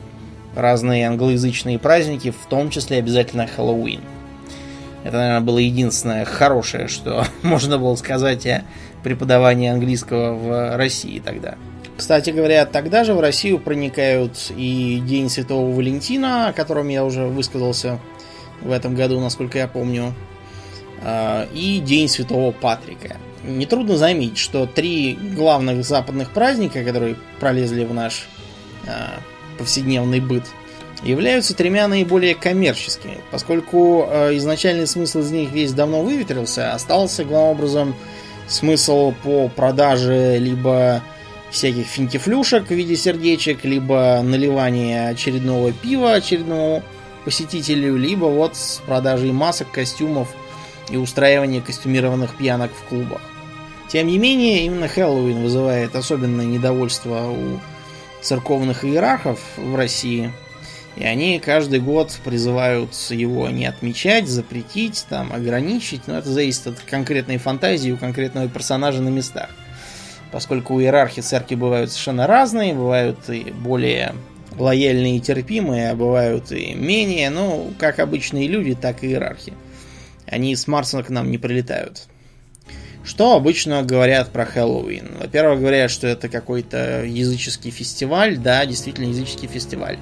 разные 0.55 1.07
англоязычные 1.07 1.77
праздники, 1.77 2.31
в 2.31 2.47
том 2.49 2.69
числе 2.69 2.97
обязательно 2.97 3.47
Хэллоуин. 3.47 4.01
Это, 5.09 5.17
наверное, 5.17 5.41
было 5.41 5.57
единственное 5.57 6.23
хорошее, 6.23 6.87
что 6.87 7.25
можно 7.41 7.79
было 7.79 7.95
сказать 7.95 8.45
о 8.45 8.63
преподавании 9.03 9.67
английского 9.67 10.35
в 10.35 10.77
России 10.77 11.19
тогда. 11.19 11.55
Кстати 11.97 12.29
говоря, 12.29 12.67
тогда 12.67 13.03
же 13.03 13.15
в 13.15 13.19
Россию 13.19 13.57
проникают 13.57 14.51
и 14.55 15.01
День 15.03 15.31
Святого 15.31 15.75
Валентина, 15.75 16.49
о 16.49 16.53
котором 16.53 16.89
я 16.89 17.03
уже 17.03 17.25
высказался 17.25 17.99
в 18.61 18.71
этом 18.71 18.93
году, 18.93 19.19
насколько 19.19 19.57
я 19.57 19.67
помню, 19.67 20.13
а, 21.01 21.47
и 21.55 21.79
День 21.79 22.07
Святого 22.07 22.51
Патрика. 22.51 23.17
Нетрудно 23.43 23.97
заметить, 23.97 24.37
что 24.37 24.67
три 24.67 25.17
главных 25.35 25.83
западных 25.83 26.29
праздника, 26.29 26.83
которые 26.83 27.15
пролезли 27.39 27.83
в 27.83 27.95
наш 27.95 28.27
а, 28.85 29.19
повседневный 29.57 30.19
быт, 30.19 30.43
являются 31.03 31.55
тремя 31.55 31.87
наиболее 31.87 32.35
коммерческими, 32.35 33.19
поскольку 33.31 34.05
а, 34.07 34.35
изначальный 34.35 34.87
смысл 34.87 35.19
из 35.19 35.31
них 35.31 35.51
весь 35.51 35.73
давно 35.73 36.01
выветрился, 36.01 36.73
остался 36.73 37.23
главным 37.23 37.51
образом 37.51 37.95
смысл 38.47 39.13
по 39.23 39.47
продаже 39.47 40.37
либо 40.39 41.01
всяких 41.51 41.85
финтифлюшек 41.87 42.67
в 42.67 42.71
виде 42.71 42.95
сердечек, 42.95 43.63
либо 43.63 44.21
наливание 44.23 45.09
очередного 45.09 45.71
пива 45.71 46.13
очередному 46.13 46.83
посетителю, 47.25 47.97
либо 47.97 48.25
вот 48.25 48.55
с 48.55 48.81
продажей 48.85 49.31
масок, 49.31 49.71
костюмов 49.71 50.29
и 50.89 50.97
устраивания 50.97 51.61
костюмированных 51.61 52.35
пьянок 52.35 52.71
в 52.71 52.87
клубах. 52.87 53.21
Тем 53.87 54.07
не 54.07 54.19
менее, 54.19 54.65
именно 54.65 54.87
Хэллоуин 54.87 55.41
вызывает 55.41 55.95
особенное 55.95 56.45
недовольство 56.45 57.29
у 57.31 57.59
церковных 58.21 58.85
иерархов 58.85 59.39
в 59.57 59.75
России. 59.75 60.31
И 60.99 61.03
они 61.03 61.39
каждый 61.39 61.79
год 61.79 62.19
призывают 62.23 62.93
его 63.09 63.49
не 63.49 63.65
отмечать, 63.65 64.27
запретить, 64.27 65.05
там, 65.09 65.33
ограничить. 65.33 66.07
Но 66.07 66.17
это 66.17 66.29
зависит 66.29 66.67
от 66.67 66.79
конкретной 66.81 67.37
фантазии 67.37 67.91
у 67.91 67.97
конкретного 67.97 68.47
персонажа 68.47 69.01
на 69.01 69.09
местах 69.09 69.49
поскольку 70.31 70.75
у 70.75 70.81
иерархии 70.81 71.21
церкви 71.21 71.55
бывают 71.55 71.91
совершенно 71.91 72.27
разные, 72.27 72.73
бывают 72.73 73.29
и 73.29 73.51
более 73.51 74.15
лояльные 74.57 75.17
и 75.17 75.21
терпимые, 75.21 75.91
а 75.91 75.95
бывают 75.95 76.51
и 76.51 76.73
менее, 76.73 77.29
ну, 77.29 77.73
как 77.77 77.99
обычные 77.99 78.47
люди, 78.47 78.75
так 78.75 79.03
и 79.03 79.07
иерархи. 79.07 79.53
Они 80.25 80.55
с 80.55 80.67
Марса 80.67 81.01
к 81.03 81.09
нам 81.09 81.31
не 81.31 81.37
прилетают. 81.37 82.07
Что 83.03 83.35
обычно 83.35 83.81
говорят 83.81 84.31
про 84.31 84.45
Хэллоуин? 84.45 85.17
Во-первых, 85.19 85.61
говорят, 85.61 85.89
что 85.89 86.05
это 86.05 86.29
какой-то 86.29 87.05
языческий 87.05 87.71
фестиваль. 87.71 88.37
Да, 88.37 88.65
действительно 88.65 89.07
языческий 89.07 89.47
фестиваль. 89.47 89.97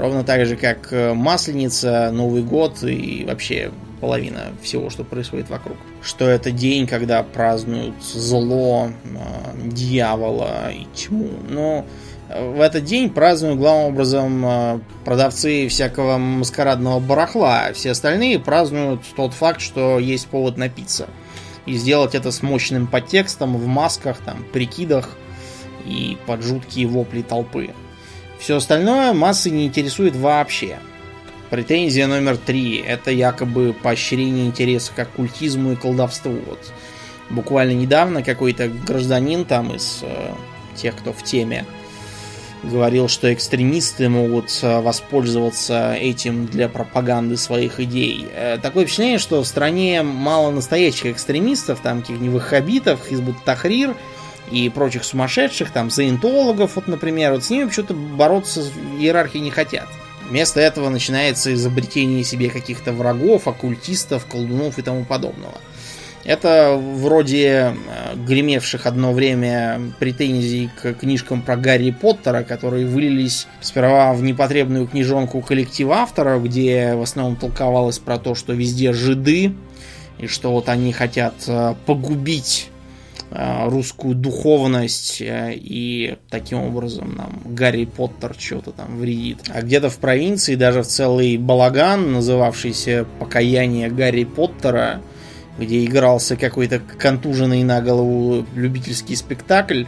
Ровно 0.00 0.24
так 0.24 0.46
же, 0.46 0.56
как 0.56 0.94
э, 0.94 1.12
Масленица, 1.12 2.10
Новый 2.10 2.42
год 2.42 2.82
и 2.82 3.26
вообще 3.28 3.70
половина 4.00 4.46
всего, 4.62 4.88
что 4.88 5.04
происходит 5.04 5.50
вокруг. 5.50 5.76
Что 6.00 6.26
это 6.26 6.50
день, 6.50 6.86
когда 6.86 7.22
празднуют 7.22 8.02
зло, 8.02 8.92
а, 9.04 9.54
дьявола 9.62 10.70
и 10.72 10.86
тьму. 10.94 11.28
Но 11.50 11.84
э, 12.30 12.50
в 12.50 12.62
этот 12.62 12.84
день 12.84 13.10
празднуют 13.10 13.58
главным 13.58 13.92
образом 13.92 14.82
продавцы 15.04 15.68
всякого 15.68 16.16
маскарадного 16.16 16.98
барахла, 16.98 17.66
а 17.66 17.72
все 17.74 17.90
остальные 17.90 18.38
празднуют 18.38 19.02
тот 19.14 19.34
факт, 19.34 19.60
что 19.60 19.98
есть 19.98 20.28
повод 20.28 20.56
напиться. 20.56 21.08
И 21.66 21.74
сделать 21.74 22.14
это 22.14 22.32
с 22.32 22.42
мощным 22.42 22.86
подтекстом, 22.86 23.54
в 23.54 23.66
масках, 23.66 24.16
там, 24.24 24.46
прикидах 24.50 25.10
и 25.84 26.16
под 26.26 26.42
жуткие 26.42 26.86
вопли 26.86 27.20
толпы. 27.20 27.74
Все 28.40 28.56
остальное 28.56 29.12
массы 29.12 29.50
не 29.50 29.66
интересует 29.66 30.16
вообще. 30.16 30.78
Претензия 31.50 32.06
номер 32.06 32.38
три– 32.38 32.76
это 32.86 33.10
якобы 33.10 33.74
поощрение 33.74 34.46
интереса 34.46 34.92
к 34.94 34.98
оккультизму 34.98 35.72
и 35.72 35.76
колдовству. 35.76 36.32
Вот. 36.46 36.72
буквально 37.28 37.72
недавно 37.72 38.22
какой-то 38.22 38.68
гражданин 38.68 39.44
там 39.44 39.74
из 39.74 40.00
э, 40.02 40.32
тех, 40.74 40.96
кто 40.96 41.12
в 41.12 41.22
теме, 41.22 41.66
говорил, 42.62 43.08
что 43.08 43.32
экстремисты 43.32 44.08
могут 44.08 44.58
э, 44.62 44.80
воспользоваться 44.80 45.92
этим 45.94 46.46
для 46.46 46.68
пропаганды 46.68 47.36
своих 47.36 47.78
идей. 47.78 48.26
Э, 48.32 48.56
такое 48.56 48.84
впечатление, 48.84 49.18
что 49.18 49.42
в 49.42 49.46
стране 49.46 50.02
мало 50.02 50.50
настоящих 50.50 51.06
экстремистов, 51.06 51.80
там 51.80 52.00
каких-нибудь 52.00 52.42
хабитов, 52.42 53.00
Хизбут 53.06 53.44
Тахрир 53.44 53.94
и 54.50 54.68
прочих 54.68 55.04
сумасшедших, 55.04 55.70
там, 55.70 55.90
заинтологов, 55.90 56.76
вот, 56.76 56.88
например, 56.88 57.32
вот 57.32 57.44
с 57.44 57.50
ними 57.50 57.64
почему-то 57.64 57.94
бороться 57.94 58.64
иерархии 58.98 59.38
не 59.38 59.50
хотят. 59.50 59.88
Вместо 60.28 60.60
этого 60.60 60.88
начинается 60.90 61.52
изобретение 61.52 62.22
себе 62.22 62.50
каких-то 62.50 62.92
врагов, 62.92 63.48
оккультистов, 63.48 64.26
колдунов 64.26 64.78
и 64.78 64.82
тому 64.82 65.04
подобного. 65.04 65.54
Это 66.24 66.78
вроде 66.78 67.48
э, 67.48 67.72
гремевших 68.14 68.86
одно 68.86 69.12
время 69.12 69.80
претензий 69.98 70.70
к 70.80 70.92
книжкам 70.94 71.40
про 71.40 71.56
Гарри 71.56 71.90
Поттера, 71.90 72.42
которые 72.42 72.86
вылились 72.86 73.48
сперва 73.60 74.12
в 74.12 74.22
непотребную 74.22 74.86
книжонку 74.86 75.40
коллектива 75.40 75.96
авторов, 75.96 76.44
где 76.44 76.94
в 76.94 77.02
основном 77.02 77.36
толковалось 77.36 77.98
про 77.98 78.18
то, 78.18 78.34
что 78.34 78.52
везде 78.52 78.92
жиды, 78.92 79.54
и 80.18 80.26
что 80.26 80.52
вот 80.52 80.68
они 80.68 80.92
хотят 80.92 81.34
э, 81.48 81.74
погубить 81.86 82.69
русскую 83.32 84.14
духовность, 84.14 85.18
и 85.20 86.16
таким 86.30 86.58
образом 86.64 87.14
нам 87.16 87.40
Гарри 87.44 87.84
Поттер 87.84 88.34
что-то 88.36 88.72
там 88.72 88.98
вредит. 88.98 89.38
А 89.54 89.62
где-то 89.62 89.88
в 89.88 89.98
провинции 89.98 90.56
даже 90.56 90.82
в 90.82 90.86
целый 90.86 91.36
балаган, 91.36 92.12
называвшийся 92.12 93.06
«Покаяние 93.20 93.88
Гарри 93.88 94.24
Поттера», 94.24 95.00
где 95.58 95.84
игрался 95.84 96.36
какой-то 96.36 96.80
контуженный 96.80 97.62
на 97.62 97.80
голову 97.80 98.46
любительский 98.54 99.14
спектакль 99.14 99.84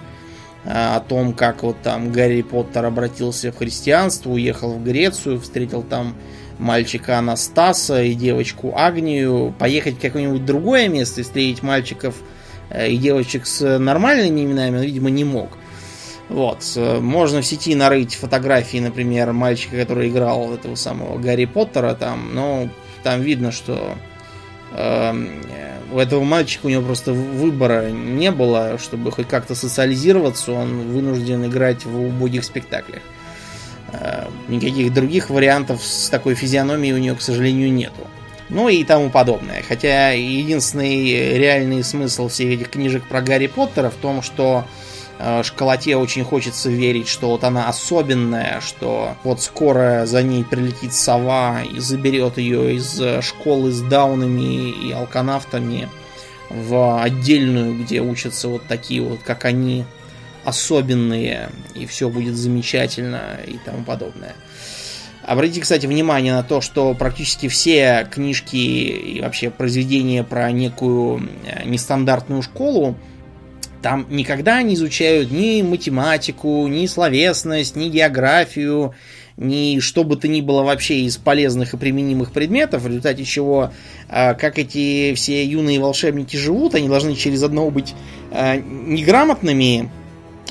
а, 0.65 0.97
о 0.97 1.01
том, 1.01 1.33
как 1.33 1.63
вот 1.63 1.81
там 1.83 2.13
Гарри 2.13 2.43
Поттер 2.43 2.85
обратился 2.85 3.51
в 3.51 3.57
христианство, 3.57 4.31
уехал 4.31 4.75
в 4.75 4.85
Грецию, 4.85 5.41
встретил 5.41 5.83
там 5.83 6.15
мальчика 6.59 7.19
Анастаса 7.19 8.03
и 8.03 8.15
девочку 8.15 8.75
Агнию, 8.77 9.55
поехать 9.59 9.97
в 9.97 10.01
какое-нибудь 10.01 10.45
другое 10.45 10.89
место 10.89 11.23
и 11.23 11.25
встретить 11.25 11.63
мальчиков 11.63 12.15
э, 12.17 12.42
и 12.75 12.97
девочек 12.97 13.47
с 13.47 13.79
нормальными 13.79 14.41
именами 14.41 14.79
он, 14.79 14.83
видимо, 14.83 15.11
не 15.11 15.25
мог. 15.25 15.59
Вот. 16.29 16.65
Можно 16.77 17.43
в 17.43 17.47
сети 17.47 17.75
нарыть 17.75 18.15
фотографии, 18.15 18.79
например, 18.79 19.33
мальчика, 19.33 19.77
который 19.77 20.09
играл 20.09 20.55
этого 20.55 20.77
самого 20.77 21.19
Гарри 21.19 21.45
Поттера 21.45 21.95
там, 21.95 22.35
но 22.35 22.69
там 23.03 23.21
видно, 23.21 23.53
что 23.53 23.97
Эм, 24.75 25.29
у 25.93 25.99
этого 25.99 26.25
мальчика 26.25 26.67
у 26.67 26.69
него 26.71 26.83
просто 26.83 27.13
выбора 27.13 27.91
не 27.91 28.31
было, 28.31 28.79
чтобы 28.79 29.11
хоть 29.11 29.29
как-то 29.29 29.55
социализироваться, 29.55 30.53
он 30.53 30.93
вынужден 30.93 31.45
играть 31.45 31.85
в 31.85 32.01
убогих 32.01 32.45
спектаклях. 32.45 33.03
Э, 33.93 34.29
никаких 34.49 34.95
других 34.95 35.29
вариантов 35.29 35.83
с 35.83 36.09
такой 36.09 36.35
физиономией 36.35 36.95
у 36.95 36.99
него, 36.99 37.17
к 37.17 37.23
сожалению, 37.23 37.71
нету. 37.71 38.07
Ну 38.53 38.69
и 38.69 38.85
тому 38.85 39.11
подобное. 39.11 39.63
Хотя 39.67 40.11
единственный 40.11 41.39
реальный 41.39 41.83
смысл 41.83 42.29
всех 42.29 42.51
этих 42.51 42.71
книжек 42.71 43.03
про 43.09 43.21
Гарри 43.21 43.47
Поттера 43.49 43.91
в 43.91 43.95
том, 43.95 44.23
что 44.23 44.65
Э, 45.25 45.45
школоте 45.45 45.97
очень 45.97 46.25
хочется 46.25 46.69
верить, 46.69 47.07
что 47.07 47.29
вот 47.29 47.45
она 47.45 47.69
особенная, 47.69 48.61
что 48.61 49.17
вот 49.23 49.41
скоро 49.41 50.05
за 50.05 50.21
ней 50.21 50.43
прилетит 50.43 50.93
сова 50.95 51.63
и 51.63 51.79
заберет 51.79 52.39
ее 52.39 52.75
из 52.75 53.01
э, 53.01 53.23
школы 53.23 53.71
с 53.71 53.81
даунами 53.83 54.71
и 54.71 54.91
алканавтами 54.91 55.89
в 56.51 57.01
отдельную, 57.01 57.81
где 57.81 58.01
учатся 58.01 58.49
вот 58.49 58.67
такие 58.67 59.01
вот, 59.01 59.21
как 59.23 59.45
они, 59.45 59.85
особенные, 60.45 61.51
и 61.77 61.87
все 61.87 62.09
будет 62.09 62.35
замечательно 62.35 63.39
и 63.47 63.59
тому 63.65 63.85
подобное. 63.85 64.35
Обратите, 65.25 65.61
кстати, 65.61 65.87
внимание 65.87 66.33
на 66.33 66.43
то, 66.43 66.61
что 66.61 66.95
практически 66.95 67.49
все 67.49 68.09
книжки 68.11 68.57
и 68.57 69.21
вообще 69.21 69.51
произведения 69.51 70.25
про 70.25 70.51
некую 70.51 71.29
э, 71.47 71.65
нестандартную 71.65 72.43
школу 72.43 72.97
там 73.83 74.07
никогда 74.11 74.63
не 74.63 74.75
изучают 74.75 75.31
ни 75.31 75.61
математику, 75.63 76.67
ни 76.69 76.87
словесность, 76.87 77.77
ни 77.77 77.89
географию, 77.89 78.95
ни 79.37 79.81
что 79.81 80.05
бы 80.05 80.17
то 80.17 80.29
ни 80.29 80.41
было 80.41 80.63
вообще 80.63 81.01
из 81.01 81.17
полезных 81.17 81.75
и 81.75 81.77
применимых 81.77 82.33
предметов, 82.33 82.83
в 82.83 82.87
результате 82.87 83.25
чего, 83.25 83.73
а, 84.09 84.35
как 84.35 84.59
эти 84.59 85.15
все 85.15 85.45
юные 85.45 85.81
волшебники 85.81 86.37
живут, 86.37 86.75
они 86.75 86.89
должны 86.89 87.17
через 87.17 87.43
одного 87.43 87.71
быть 87.71 87.95
а, 88.31 88.57
неграмотными, 88.57 89.91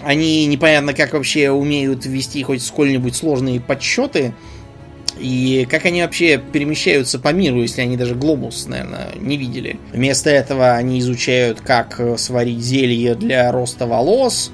они 0.04 0.46
непонятно 0.46 0.94
как 0.94 1.14
вообще 1.14 1.52
умеют 1.52 2.06
вести 2.06 2.44
хоть 2.44 2.64
сколь-нибудь 2.64 3.16
сложные 3.16 3.62
подсчеты, 3.62 4.34
и 5.22 5.68
как 5.70 5.86
они 5.86 6.02
вообще 6.02 6.40
перемещаются 6.40 7.20
по 7.20 7.30
миру, 7.30 7.62
если 7.62 7.82
они 7.82 7.96
даже 7.96 8.16
глобус, 8.16 8.66
наверное, 8.68 9.10
не 9.20 9.38
видели. 9.38 9.80
Вместо 9.94 10.30
этого 10.30 10.74
они 10.74 11.00
изучают, 11.00 11.62
как 11.62 12.02
сварить 12.18 12.60
зелье 12.60 13.14
для 13.14 13.52
роста 13.52 13.86
волос 13.86 14.52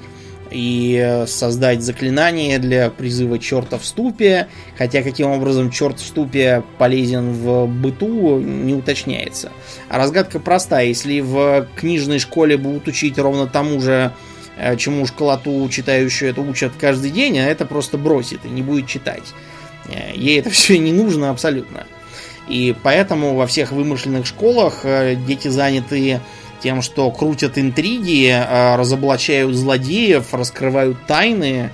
и 0.50 1.24
создать 1.26 1.82
заклинание 1.82 2.58
для 2.58 2.90
призыва 2.90 3.38
черта 3.38 3.78
в 3.78 3.84
ступе. 3.84 4.48
Хотя 4.76 5.02
каким 5.02 5.30
образом 5.30 5.70
черт 5.70 5.98
в 5.98 6.06
ступе 6.06 6.62
полезен 6.76 7.32
в 7.32 7.66
быту, 7.66 8.38
не 8.38 8.74
уточняется. 8.74 9.50
А 9.88 9.96
разгадка 9.96 10.38
проста. 10.38 10.80
Если 10.80 11.20
в 11.20 11.66
книжной 11.76 12.18
школе 12.18 12.56
будут 12.58 12.88
учить 12.88 13.18
ровно 13.18 13.46
тому 13.46 13.80
же, 13.80 14.12
э, 14.58 14.76
чему 14.76 15.06
школоту 15.06 15.66
читающую 15.70 16.30
это 16.30 16.42
учат 16.42 16.72
каждый 16.78 17.10
день, 17.10 17.38
а 17.38 17.46
это 17.46 17.64
просто 17.64 17.96
бросит 17.96 18.44
и 18.44 18.48
не 18.48 18.62
будет 18.62 18.86
читать. 18.86 19.24
Э, 19.88 20.12
ей 20.14 20.38
это 20.38 20.50
все 20.50 20.78
не 20.78 20.92
нужно 20.92 21.30
абсолютно. 21.30 21.86
И 22.48 22.74
поэтому 22.82 23.34
во 23.34 23.46
всех 23.46 23.72
вымышленных 23.72 24.26
школах 24.26 24.80
э, 24.84 25.16
дети 25.16 25.48
заняты 25.48 26.20
тем, 26.62 26.82
что 26.82 27.10
крутят 27.10 27.58
интриги, 27.58 28.28
э, 28.28 28.76
разоблачают 28.76 29.54
злодеев, 29.54 30.32
раскрывают 30.32 30.98
тайны, 31.06 31.70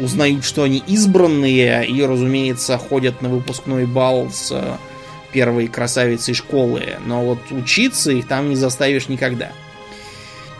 узнают, 0.00 0.44
что 0.44 0.62
они 0.62 0.80
избранные, 0.86 1.84
и, 1.84 2.02
разумеется, 2.04 2.78
ходят 2.78 3.20
на 3.20 3.28
выпускной 3.28 3.84
бал 3.84 4.30
с 4.32 4.78
первой 5.32 5.66
красавицей 5.66 6.34
школы. 6.34 6.94
Но 7.04 7.24
вот 7.24 7.38
учиться 7.50 8.12
их 8.12 8.28
там 8.28 8.48
не 8.48 8.56
заставишь 8.56 9.08
никогда. 9.08 9.50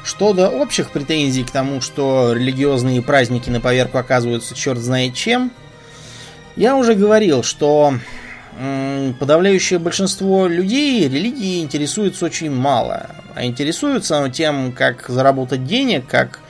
Что 0.05 0.33
до 0.33 0.49
общих 0.49 0.90
претензий 0.90 1.44
к 1.44 1.53
тому, 1.53 1.81
что 1.81 2.33
религиозные 2.33 3.01
праздники 3.01 3.49
на 3.49 3.61
поверку 3.61 3.96
оказываются 3.96 4.57
черт 4.57 4.81
знает 4.81 5.14
чем, 5.14 5.53
я 6.56 6.76
уже 6.76 6.94
говорил, 6.94 7.42
что 7.42 7.94
подавляющее 9.18 9.78
большинство 9.78 10.46
людей 10.46 11.08
религией 11.08 11.62
интересуется 11.62 12.26
очень 12.26 12.50
мало. 12.50 13.10
А 13.34 13.44
интересуются 13.44 14.28
тем, 14.32 14.72
как 14.72 15.08
заработать 15.08 15.64
денег, 15.64 16.06
как 16.06 16.40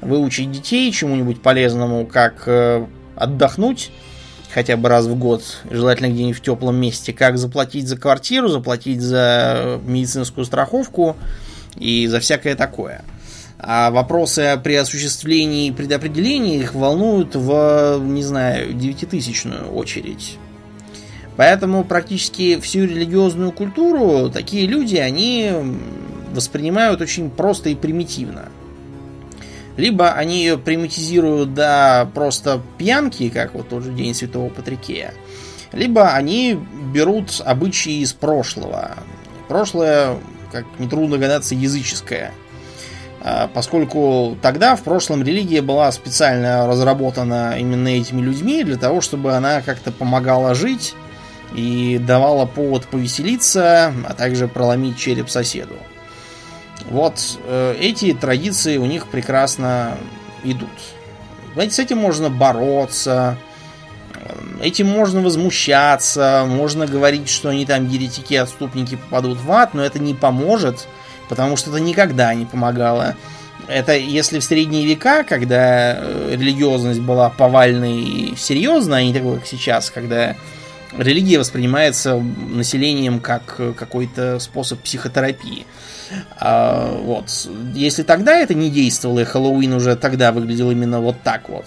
выучить 0.00 0.50
детей 0.50 0.90
чему-нибудь 0.92 1.42
полезному, 1.42 2.06
как 2.06 2.44
э, 2.46 2.86
отдохнуть 3.16 3.90
хотя 4.52 4.76
бы 4.76 4.88
раз 4.88 5.06
в 5.06 5.14
год, 5.16 5.42
желательно 5.70 6.08
где-нибудь 6.08 6.38
в 6.38 6.42
теплом 6.42 6.76
месте, 6.76 7.12
как 7.12 7.38
заплатить 7.38 7.86
за 7.86 7.96
квартиру, 7.96 8.48
заплатить 8.48 9.00
за 9.00 9.78
медицинскую 9.84 10.44
страховку 10.44 11.16
и 11.76 12.06
за 12.06 12.20
всякое 12.20 12.54
такое. 12.54 13.02
А 13.60 13.90
вопросы 13.90 14.58
при 14.62 14.74
осуществлении 14.74 15.68
и 15.68 15.72
предопределении 15.72 16.60
их 16.60 16.74
волнуют 16.74 17.34
в, 17.34 17.98
не 18.00 18.22
знаю, 18.22 18.72
девятитысячную 18.72 19.70
очередь. 19.72 20.38
Поэтому 21.36 21.82
практически 21.82 22.60
всю 22.60 22.80
религиозную 22.84 23.50
культуру 23.50 24.30
такие 24.30 24.66
люди, 24.66 24.96
они 24.96 25.52
воспринимают 26.32 27.00
очень 27.00 27.30
просто 27.30 27.70
и 27.70 27.74
примитивно. 27.74 28.48
Либо 29.76 30.12
они 30.12 30.38
ее 30.40 30.58
примитизируют 30.58 31.54
до 31.54 32.08
просто 32.14 32.60
пьянки, 32.78 33.28
как 33.28 33.54
вот 33.54 33.68
тот 33.68 33.84
же 33.84 33.92
День 33.92 34.14
Святого 34.14 34.50
Патрикея, 34.50 35.14
либо 35.72 36.12
они 36.12 36.58
берут 36.92 37.40
обычаи 37.44 38.02
из 38.02 38.12
прошлого. 38.12 38.96
Прошлое, 39.48 40.16
как 40.52 40.64
нетрудно 40.78 41.16
догадаться, 41.16 41.56
языческое– 41.56 42.32
поскольку 43.54 44.36
тогда, 44.42 44.76
в 44.76 44.82
прошлом, 44.82 45.22
религия 45.22 45.60
была 45.60 45.90
специально 45.92 46.66
разработана 46.66 47.56
именно 47.58 47.88
этими 47.88 48.20
людьми 48.20 48.62
для 48.64 48.76
того, 48.76 49.00
чтобы 49.00 49.34
она 49.34 49.60
как-то 49.60 49.90
помогала 49.90 50.54
жить 50.54 50.94
и 51.54 51.98
давала 51.98 52.46
повод 52.46 52.86
повеселиться, 52.86 53.92
а 54.06 54.14
также 54.14 54.48
проломить 54.48 54.98
череп 54.98 55.30
соседу. 55.30 55.74
Вот 56.90 57.38
э, 57.44 57.76
эти 57.80 58.14
традиции 58.14 58.76
у 58.76 58.86
них 58.86 59.08
прекрасно 59.08 59.96
идут. 60.44 60.70
Знаете, 61.54 61.74
с 61.74 61.78
этим 61.80 61.98
можно 61.98 62.30
бороться, 62.30 63.36
этим 64.62 64.86
можно 64.86 65.20
возмущаться, 65.20 66.44
можно 66.46 66.86
говорить, 66.86 67.28
что 67.28 67.48
они 67.48 67.66
там 67.66 67.88
еретики, 67.88 68.34
отступники 68.34 68.96
попадут 68.96 69.38
в 69.40 69.50
ад, 69.50 69.74
но 69.74 69.84
это 69.84 69.98
не 69.98 70.14
поможет 70.14 70.86
потому 71.28 71.56
что 71.56 71.70
это 71.70 71.80
никогда 71.80 72.34
не 72.34 72.46
помогало. 72.46 73.16
Это 73.66 73.96
если 73.96 74.38
в 74.38 74.44
средние 74.44 74.86
века, 74.86 75.24
когда 75.24 75.96
э, 75.98 76.30
религиозность 76.32 77.00
была 77.00 77.28
повальной 77.28 78.00
и 78.00 78.36
серьезной, 78.36 79.00
а 79.00 79.04
не 79.04 79.12
такой, 79.12 79.36
как 79.36 79.46
сейчас, 79.46 79.90
когда 79.90 80.36
религия 80.96 81.38
воспринимается 81.38 82.16
населением 82.16 83.20
как 83.20 83.60
какой-то 83.76 84.38
способ 84.38 84.80
психотерапии. 84.80 85.66
А, 86.38 86.98
вот. 87.02 87.26
Если 87.74 88.02
тогда 88.02 88.38
это 88.38 88.54
не 88.54 88.70
действовало, 88.70 89.20
и 89.20 89.24
Хэллоуин 89.24 89.74
уже 89.74 89.96
тогда 89.96 90.32
выглядел 90.32 90.70
именно 90.70 91.00
вот 91.00 91.16
так 91.22 91.48
вот, 91.48 91.66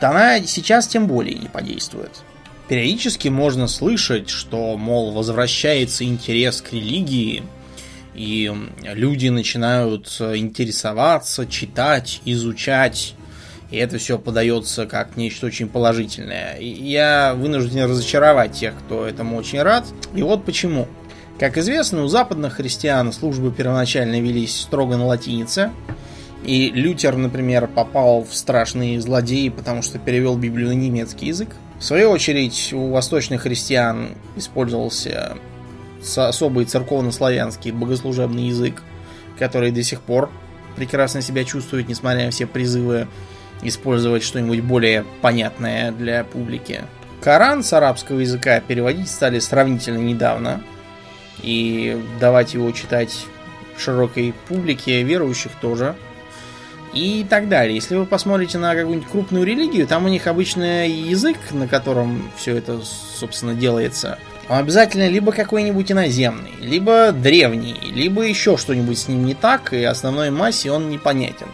то 0.00 0.10
она 0.10 0.42
сейчас 0.42 0.88
тем 0.88 1.06
более 1.06 1.36
не 1.36 1.48
подействует. 1.48 2.10
Периодически 2.68 3.28
можно 3.28 3.68
слышать, 3.68 4.30
что, 4.30 4.76
мол, 4.76 5.12
возвращается 5.12 6.04
интерес 6.04 6.62
к 6.62 6.72
религии, 6.72 7.42
и 8.14 8.52
люди 8.82 9.28
начинают 9.28 10.06
интересоваться, 10.20 11.46
читать, 11.46 12.20
изучать, 12.24 13.14
и 13.70 13.76
это 13.76 13.98
все 13.98 14.18
подается 14.18 14.86
как 14.86 15.16
нечто 15.16 15.46
очень 15.46 15.68
положительное. 15.68 16.54
И 16.54 16.68
я 16.68 17.34
вынужден 17.34 17.90
разочаровать 17.90 18.52
тех, 18.52 18.74
кто 18.78 19.06
этому 19.06 19.36
очень 19.36 19.62
рад. 19.62 19.84
И 20.14 20.22
вот 20.22 20.44
почему. 20.44 20.86
Как 21.40 21.58
известно, 21.58 22.04
у 22.04 22.08
западных 22.08 22.54
христиан 22.54 23.12
службы 23.12 23.50
первоначально 23.50 24.20
велись 24.20 24.60
строго 24.60 24.96
на 24.96 25.06
латинице. 25.06 25.72
И 26.44 26.70
Лютер, 26.70 27.16
например, 27.16 27.66
попал 27.66 28.22
в 28.22 28.32
страшные 28.36 29.00
злодеи, 29.00 29.48
потому 29.48 29.82
что 29.82 29.98
перевел 29.98 30.36
Библию 30.36 30.68
на 30.68 30.74
немецкий 30.74 31.26
язык. 31.26 31.48
В 31.80 31.84
свою 31.84 32.10
очередь, 32.10 32.72
у 32.72 32.90
восточных 32.90 33.42
христиан 33.42 34.10
использовался 34.36 35.36
особый 36.16 36.64
церковно-славянский 36.66 37.70
богослужебный 37.70 38.48
язык, 38.48 38.82
который 39.38 39.70
до 39.70 39.82
сих 39.82 40.00
пор 40.00 40.30
прекрасно 40.76 41.22
себя 41.22 41.44
чувствует, 41.44 41.88
несмотря 41.88 42.26
на 42.26 42.30
все 42.30 42.46
призывы 42.46 43.08
использовать 43.62 44.22
что-нибудь 44.22 44.60
более 44.60 45.04
понятное 45.22 45.92
для 45.92 46.24
публики. 46.24 46.82
Коран 47.20 47.62
с 47.62 47.72
арабского 47.72 48.20
языка 48.20 48.60
переводить 48.60 49.08
стали 49.08 49.38
сравнительно 49.38 49.98
недавно, 49.98 50.62
и 51.42 52.00
давать 52.20 52.54
его 52.54 52.70
читать 52.72 53.26
широкой 53.78 54.34
публике, 54.48 55.02
верующих 55.02 55.52
тоже, 55.60 55.96
и 56.92 57.26
так 57.28 57.48
далее. 57.48 57.74
Если 57.74 57.96
вы 57.96 58.06
посмотрите 58.06 58.58
на 58.58 58.74
какую-нибудь 58.74 59.08
крупную 59.08 59.44
религию, 59.44 59.86
там 59.86 60.04
у 60.04 60.08
них 60.08 60.26
обычный 60.26 60.90
язык, 60.90 61.38
на 61.50 61.66
котором 61.66 62.30
все 62.36 62.56
это, 62.56 62.80
собственно, 62.82 63.54
делается– 63.54 64.18
он 64.48 64.58
обязательно 64.58 65.08
либо 65.08 65.32
какой-нибудь 65.32 65.90
иноземный, 65.90 66.52
либо 66.60 67.12
древний, 67.12 67.76
либо 67.92 68.22
еще 68.22 68.56
что-нибудь 68.56 68.98
с 68.98 69.08
ним 69.08 69.24
не 69.24 69.34
так, 69.34 69.72
и 69.72 69.82
основной 69.84 70.30
массе 70.30 70.70
он 70.70 70.90
непонятен. 70.90 71.48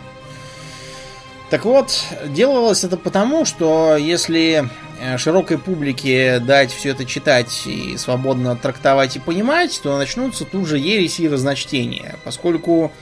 Так 1.50 1.64
вот, 1.64 2.04
делалось 2.28 2.84
это 2.84 2.96
потому, 2.96 3.44
что 3.44 3.96
если 3.96 4.68
э, 5.00 5.18
широкой 5.18 5.58
публике 5.58 6.38
дать 6.38 6.70
все 6.70 6.90
это 6.90 7.04
читать 7.04 7.66
и 7.66 7.96
свободно 7.96 8.54
трактовать 8.54 9.16
и 9.16 9.18
понимать, 9.18 9.80
то 9.82 9.98
начнутся 9.98 10.44
тут 10.44 10.68
же 10.68 10.78
ереси 10.78 11.22
и 11.22 11.28
разночтения, 11.28 12.14
поскольку 12.22 12.92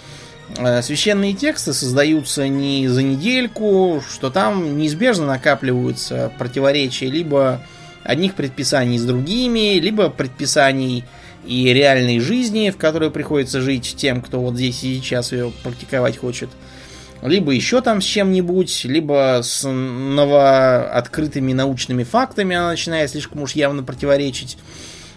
э, 0.57 0.81
священные 0.81 1.35
тексты 1.35 1.75
создаются 1.75 2.49
не 2.49 2.89
за 2.89 3.03
недельку, 3.03 4.03
что 4.11 4.31
там 4.31 4.79
неизбежно 4.79 5.27
накапливаются 5.27 6.33
противоречия, 6.39 7.11
либо 7.11 7.61
одних 8.09 8.35
предписаний 8.35 8.99
с 8.99 9.05
другими, 9.05 9.79
либо 9.79 10.09
предписаний 10.09 11.05
и 11.47 11.73
реальной 11.75 12.21
жизни, 12.21 12.71
в 12.71 12.79
которой 12.79 13.11
приходится 13.11 13.61
жить 13.61 13.95
тем, 13.99 14.23
кто 14.23 14.41
вот 14.41 14.55
здесь 14.55 14.83
и 14.83 14.97
сейчас 14.97 15.31
ее 15.33 15.53
практиковать 15.63 16.17
хочет, 16.17 16.49
либо 17.21 17.53
еще 17.53 17.83
там 17.83 18.01
с 18.01 18.05
чем-нибудь, 18.05 18.87
либо 18.87 19.41
с 19.43 19.69
новооткрытыми 19.69 21.53
научными 21.53 22.03
фактами 22.03 22.57
она 22.57 22.69
начинает 22.69 23.11
слишком 23.11 23.43
уж 23.43 23.53
явно 23.53 23.83
противоречить. 23.83 24.57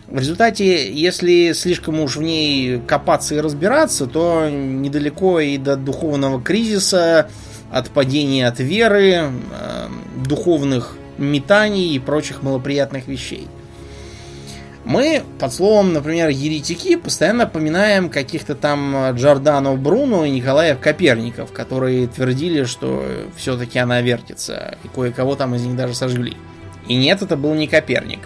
В 0.08 0.20
результате, 0.20 0.92
если 0.92 1.54
слишком 1.54 2.02
уж 2.02 2.18
в 2.18 2.22
ней 2.22 2.82
копаться 2.86 3.36
и 3.36 3.40
разбираться, 3.40 4.06
то 4.06 4.50
недалеко 4.50 5.40
и 5.40 5.58
до 5.58 5.78
духовного 5.78 6.42
кризиса, 6.42 7.30
от 7.72 7.90
падения 7.92 8.50
от 8.50 8.60
веры, 8.60 9.14
э, 9.14 9.88
духовных 10.28 10.98
метаний 11.18 11.96
и 11.96 12.00
прочих 12.00 12.44
малоприятных 12.44 13.08
вещей. 13.08 13.48
Мы 14.84 15.24
под 15.40 15.54
словом, 15.54 15.94
например, 15.94 16.30
еретики 16.30 16.96
постоянно 16.96 17.46
поминаем 17.46 18.10
каких-то 18.10 18.56
там 18.56 19.12
Джордано 19.12 19.76
Бруно 19.76 20.26
и 20.26 20.32
Николаев 20.32 20.80
Коперников, 20.80 21.52
которые 21.52 22.08
твердили, 22.08 22.64
что 22.64 23.06
все-таки 23.36 23.78
она 23.78 24.02
вертится, 24.02 24.78
и 24.84 24.88
кое-кого 24.88 25.36
там 25.36 25.54
из 25.54 25.64
них 25.64 25.76
даже 25.76 25.94
сожгли. 25.94 26.36
И 26.88 26.96
нет, 26.96 27.22
это 27.22 27.38
был 27.38 27.54
не 27.54 27.68
Коперник, 27.68 28.22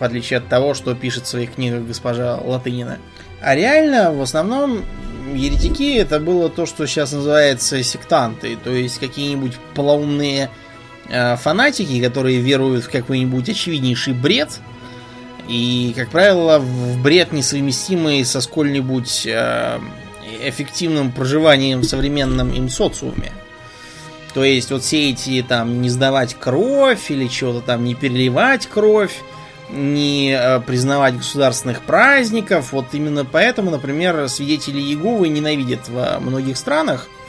в 0.00 0.02
отличие 0.02 0.38
от 0.38 0.48
того, 0.48 0.74
что 0.74 0.96
пишет 0.96 1.24
в 1.24 1.28
своих 1.28 1.54
книгах 1.54 1.86
госпожа 1.86 2.38
Латынина. 2.38 2.98
А 3.40 3.54
реально, 3.54 4.12
в 4.12 4.20
основном, 4.20 4.82
еретики 5.32 5.96
это 5.96 6.18
было 6.18 6.48
то, 6.48 6.66
что 6.66 6.86
сейчас 6.86 7.12
называется 7.12 7.82
сектанты, 7.84 8.58
то 8.62 8.70
есть 8.70 8.98
какие-нибудь 8.98 9.52
полоумные 9.74 10.50
фанатики, 11.10 12.00
которые 12.00 12.38
веруют 12.38 12.84
в 12.84 12.90
какой-нибудь 12.90 13.48
очевиднейший 13.48 14.14
бред, 14.14 14.60
и, 15.48 15.92
как 15.96 16.10
правило, 16.10 16.60
в 16.60 17.02
бред 17.02 17.32
несовместимый 17.32 18.24
со 18.24 18.40
сколь-нибудь 18.40 19.26
э, 19.26 19.80
эффективным 20.44 21.10
проживанием 21.10 21.80
в 21.80 21.84
современном 21.84 22.52
им 22.52 22.68
социуме. 22.68 23.32
То 24.32 24.44
есть 24.44 24.70
вот 24.70 24.84
все 24.84 25.10
эти 25.10 25.44
там 25.46 25.82
не 25.82 25.90
сдавать 25.90 26.36
кровь 26.38 27.10
или 27.10 27.26
чего-то 27.26 27.62
там 27.62 27.82
не 27.82 27.96
переливать 27.96 28.68
кровь, 28.68 29.16
не 29.70 30.32
э, 30.32 30.60
признавать 30.60 31.16
государственных 31.16 31.82
праздников. 31.82 32.72
Вот 32.72 32.86
именно 32.92 33.24
поэтому, 33.24 33.72
например, 33.72 34.28
свидетели 34.28 34.78
Иеговы 34.78 35.28
ненавидят 35.28 35.88
во 35.88 36.20
многих 36.20 36.56
странах– 36.56 37.08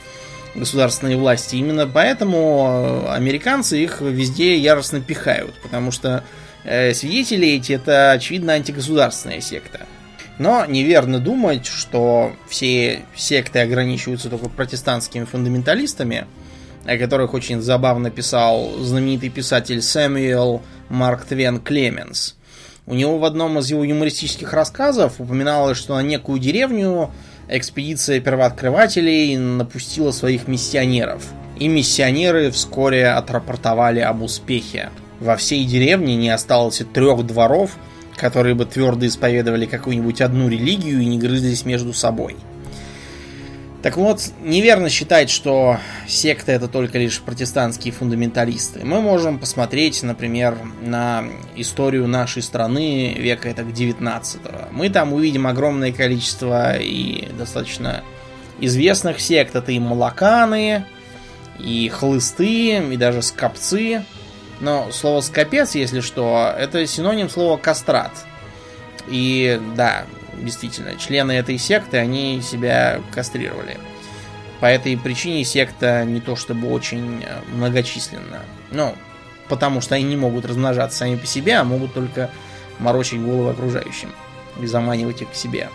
государственные 0.55 1.17
власти. 1.17 1.55
Именно 1.55 1.87
поэтому 1.87 3.05
э, 3.07 3.13
американцы 3.13 3.81
их 3.81 4.01
везде 4.01 4.57
яростно 4.57 5.01
пихают, 5.01 5.53
потому 5.61 5.91
что 5.91 6.23
э, 6.63 6.93
свидетели 6.93 7.47
эти 7.47 7.73
это 7.73 8.11
очевидно 8.11 8.53
антигосударственная 8.53 9.41
секта. 9.41 9.81
Но 10.37 10.65
неверно 10.65 11.19
думать, 11.19 11.65
что 11.65 12.33
все 12.49 13.03
секты 13.15 13.59
ограничиваются 13.59 14.29
только 14.29 14.49
протестантскими 14.49 15.25
фундаменталистами, 15.25 16.25
о 16.85 16.97
которых 16.97 17.33
очень 17.33 17.61
забавно 17.61 18.09
писал 18.09 18.71
знаменитый 18.79 19.29
писатель 19.29 19.81
Сэмюэл 19.81 20.63
Марк 20.89 21.25
Твен 21.25 21.59
Клеменс. 21.59 22.35
У 22.87 22.95
него 22.95 23.19
в 23.19 23.25
одном 23.25 23.59
из 23.59 23.69
его 23.69 23.83
юмористических 23.83 24.51
рассказов 24.53 25.13
упоминалось, 25.19 25.77
что 25.77 25.95
на 25.95 26.01
некую 26.01 26.39
деревню 26.39 27.11
экспедиция 27.47 28.19
первооткрывателей 28.19 29.37
напустила 29.37 30.11
своих 30.11 30.47
миссионеров. 30.47 31.23
И 31.59 31.67
миссионеры 31.67 32.51
вскоре 32.51 33.09
отрапортовали 33.09 33.99
об 33.99 34.23
успехе. 34.23 34.89
Во 35.19 35.35
всей 35.35 35.65
деревне 35.65 36.15
не 36.15 36.29
осталось 36.29 36.81
и 36.81 36.83
трех 36.83 37.25
дворов, 37.25 37.77
которые 38.15 38.55
бы 38.55 38.65
твердо 38.65 39.05
исповедовали 39.05 39.65
какую-нибудь 39.65 40.21
одну 40.21 40.49
религию 40.49 41.01
и 41.01 41.05
не 41.05 41.19
грызлись 41.19 41.65
между 41.65 41.93
собой– 41.93 42.35
так 43.81 43.97
вот, 43.97 44.21
неверно 44.41 44.89
считать, 44.89 45.31
что 45.31 45.77
секты 46.07 46.51
это 46.51 46.67
только 46.67 46.99
лишь 46.99 47.19
протестантские 47.19 47.91
фундаменталисты. 47.91 48.85
Мы 48.85 49.01
можем 49.01 49.39
посмотреть, 49.39 50.03
например, 50.03 50.55
на 50.81 51.23
историю 51.55 52.07
нашей 52.07 52.43
страны 52.43 53.15
века 53.17 53.49
это 53.49 53.63
19 53.63 54.41
-го. 54.41 54.67
Мы 54.71 54.89
там 54.89 55.13
увидим 55.13 55.47
огромное 55.47 55.91
количество 55.91 56.77
и 56.77 57.27
достаточно 57.37 58.03
известных 58.59 59.19
сект. 59.19 59.55
Это 59.55 59.71
и 59.71 59.79
молоканы, 59.79 60.85
и 61.57 61.89
хлысты, 61.89 62.77
и 62.77 62.97
даже 62.97 63.23
скопцы. 63.23 64.03
Но 64.59 64.91
слово 64.91 65.21
скопец, 65.21 65.73
если 65.73 66.01
что, 66.01 66.53
это 66.55 66.85
синоним 66.85 67.29
слова 67.29 67.57
кастрат. 67.57 68.11
И 69.07 69.59
да, 69.75 70.05
действительно, 70.41 70.95
члены 70.97 71.33
этой 71.33 71.57
секты, 71.57 71.97
они 71.97 72.41
себя 72.41 73.01
кастрировали. 73.11 73.77
По 74.59 74.65
этой 74.65 74.97
причине 74.97 75.43
секта 75.43 76.03
не 76.05 76.21
то 76.21 76.35
чтобы 76.35 76.69
очень 76.71 77.23
э, 77.23 77.41
многочисленна. 77.53 78.41
Ну, 78.71 78.95
потому 79.49 79.81
что 79.81 79.95
они 79.95 80.05
не 80.05 80.15
могут 80.15 80.45
размножаться 80.45 80.99
сами 80.99 81.15
по 81.15 81.25
себе, 81.25 81.55
а 81.55 81.63
могут 81.63 81.93
только 81.93 82.29
морочить 82.79 83.21
головы 83.21 83.51
окружающим 83.51 84.11
и 84.61 84.65
заманивать 84.67 85.21
их 85.21 85.31
к 85.31 85.35
себе. 85.35 85.69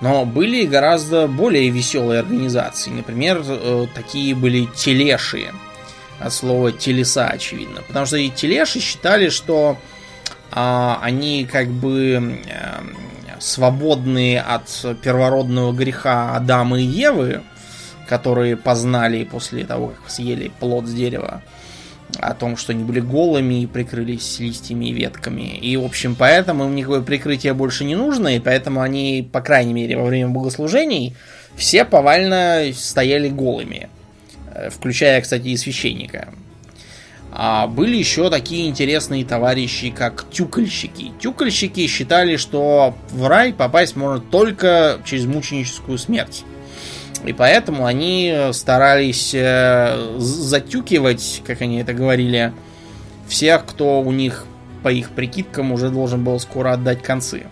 Но 0.00 0.24
были 0.24 0.64
гораздо 0.64 1.26
более 1.26 1.70
веселые 1.70 2.20
организации. 2.20 2.90
Например, 2.90 3.42
э, 3.44 3.86
такие 3.94 4.34
были 4.34 4.66
телеши. 4.66 5.52
От 6.20 6.32
слова 6.32 6.72
телеса, 6.72 7.28
очевидно. 7.28 7.82
Потому 7.86 8.06
что 8.06 8.16
и 8.16 8.28
телеши 8.28 8.80
считали, 8.80 9.28
что 9.28 9.78
а, 10.50 10.98
они 11.02 11.46
как 11.50 11.68
бы 11.68 12.42
а, 12.50 12.82
свободные 13.40 14.40
от 14.40 14.68
первородного 15.02 15.72
греха 15.72 16.34
Адама 16.36 16.80
и 16.80 16.84
Евы, 16.84 17.42
которые 18.08 18.56
познали 18.56 19.24
после 19.24 19.64
того, 19.64 19.88
как 19.88 20.10
съели 20.10 20.50
плод 20.60 20.86
с 20.86 20.92
дерева, 20.92 21.42
о 22.20 22.34
том, 22.34 22.56
что 22.56 22.72
они 22.72 22.84
были 22.84 23.00
голыми 23.00 23.62
и 23.62 23.66
прикрылись 23.66 24.40
листьями 24.40 24.86
и 24.86 24.92
ветками. 24.92 25.56
И, 25.58 25.76
в 25.76 25.84
общем, 25.84 26.16
поэтому 26.18 26.64
им 26.64 26.74
никакое 26.74 27.02
прикрытие 27.02 27.52
больше 27.52 27.84
не 27.84 27.96
нужно, 27.96 28.36
и 28.36 28.40
поэтому 28.40 28.80
они, 28.80 29.28
по 29.30 29.40
крайней 29.40 29.74
мере, 29.74 29.96
во 29.96 30.04
время 30.04 30.30
богослужений 30.30 31.14
все 31.56 31.84
повально 31.84 32.70
стояли 32.74 33.28
голыми. 33.28 33.88
Э, 34.58 34.70
включая, 34.70 35.20
кстати, 35.20 35.48
и 35.48 35.56
священника. 35.56 36.28
А 37.30 37.66
были 37.66 37.96
еще 37.96 38.30
такие 38.30 38.68
интересные 38.68 39.24
товарищи, 39.24 39.90
как 39.90 40.26
тюкальщики. 40.30 41.12
Тюкальщики 41.20 41.86
считали, 41.86 42.36
что 42.36 42.94
в 43.10 43.26
рай 43.26 43.52
попасть 43.52 43.96
можно 43.96 44.18
только 44.18 44.98
через 45.04 45.26
мученическую 45.26 45.98
смерть. 45.98 46.44
И 47.24 47.32
поэтому 47.32 47.84
они 47.84 48.34
старались 48.52 49.32
э, 49.34 50.16
затюкивать, 50.18 51.42
как 51.46 51.60
они 51.62 51.80
это 51.80 51.92
говорили, 51.92 52.52
всех, 53.26 53.66
кто 53.66 54.00
у 54.00 54.12
них, 54.12 54.46
по 54.82 54.88
их 54.88 55.10
прикидкам, 55.10 55.72
уже 55.72 55.90
должен 55.90 56.24
был 56.24 56.38
скоро 56.38 56.72
отдать 56.72 57.02
концы. 57.02 57.46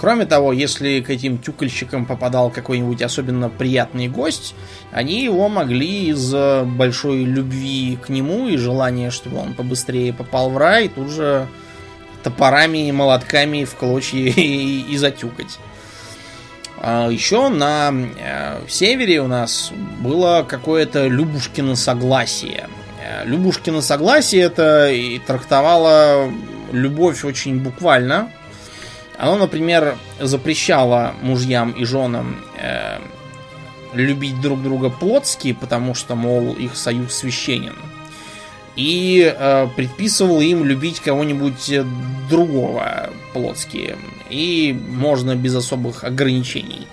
Кроме 0.00 0.24
того, 0.24 0.54
если 0.54 1.02
к 1.02 1.10
этим 1.10 1.36
тюкальщикам 1.36 2.06
попадал 2.06 2.48
какой-нибудь 2.48 3.02
особенно 3.02 3.50
приятный 3.50 4.08
гость, 4.08 4.54
они 4.92 5.22
его 5.22 5.50
могли 5.50 6.06
из 6.06 6.32
большой 6.64 7.24
любви 7.24 7.98
к 8.02 8.08
нему 8.08 8.48
и 8.48 8.56
желания, 8.56 9.10
чтобы 9.10 9.36
он 9.36 9.52
побыстрее 9.52 10.14
попал 10.14 10.48
в 10.48 10.56
рай, 10.56 10.88
тут 10.88 11.10
же 11.10 11.46
топорами 12.22 12.88
и 12.88 12.92
молотками 12.92 13.64
в 13.64 13.74
клочья 13.74 14.20
и, 14.36 14.86
и 14.88 14.96
затюкать. 14.96 15.58
А 16.78 17.10
еще 17.10 17.50
на 17.50 17.92
э, 17.92 18.60
севере 18.68 19.20
у 19.20 19.26
нас 19.26 19.70
было 20.00 20.46
какое-то 20.48 21.08
Любушкино 21.08 21.76
согласие. 21.76 22.70
Э, 23.04 23.26
Любушкино 23.26 23.82
согласие 23.82 24.44
это 24.44 24.88
и 24.90 25.18
трактовало 25.18 26.30
любовь 26.72 27.22
очень 27.22 27.60
буквально. 27.60 28.30
Оно, 29.20 29.36
например, 29.36 29.98
запрещало 30.18 31.14
мужьям 31.20 31.72
и 31.72 31.84
женам 31.84 32.42
э, 32.56 32.98
любить 33.92 34.40
друг 34.40 34.62
друга 34.62 34.88
плотски, 34.88 35.52
потому 35.52 35.94
что, 35.94 36.14
мол, 36.14 36.54
их 36.54 36.74
союз 36.74 37.12
священен. 37.12 37.76
И 38.76 39.30
э, 39.36 39.68
предписывал 39.76 40.40
им 40.40 40.64
любить 40.64 41.00
кого-нибудь 41.00 41.70
другого 42.30 43.10
плотски. 43.34 43.98
И 44.30 44.74
можно 44.88 45.36
без 45.36 45.54
особых 45.54 46.04
ограничений. 46.04 46.86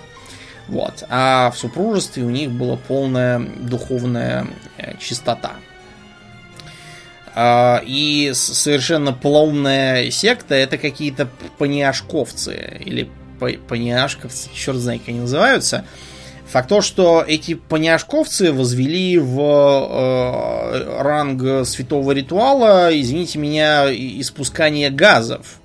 Вот. 0.66 1.04
А 1.08 1.50
в 1.50 1.56
супружестве 1.56 2.24
у 2.24 2.30
них 2.30 2.50
была 2.50 2.76
полная 2.76 3.38
духовная 3.38 4.46
э, 4.76 4.98
чистота. 4.98 5.52
А, 7.40 7.80
и 7.86 8.32
совершенно 8.34 9.12
полоумная 9.12 10.10
секта 10.10 10.56
это 10.56 10.76
какие-то 10.76 11.28
паниашковцы 11.56 12.80
или 12.84 13.08
паниашковцы, 13.68 14.48
черт 14.52 14.78
знает, 14.78 15.02
как 15.02 15.10
они 15.10 15.20
называются. 15.20 15.84
Факт 16.48 16.68
то, 16.68 16.80
что 16.80 17.24
эти 17.24 17.54
паниашковцы 17.54 18.52
возвели 18.52 19.18
в 19.18 19.38
э, 19.38 21.00
ранг 21.00 21.64
святого 21.64 22.10
ритуала, 22.10 22.90
извините 22.90 23.38
меня, 23.38 23.86
испускание 23.94 24.90
газов. 24.90 25.60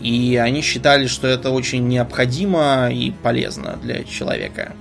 И 0.00 0.36
они 0.42 0.62
считали, 0.62 1.06
что 1.06 1.28
это 1.28 1.50
очень 1.50 1.86
необходимо 1.86 2.90
и 2.90 3.12
полезно 3.12 3.78
для 3.80 4.02
человека. 4.02 4.72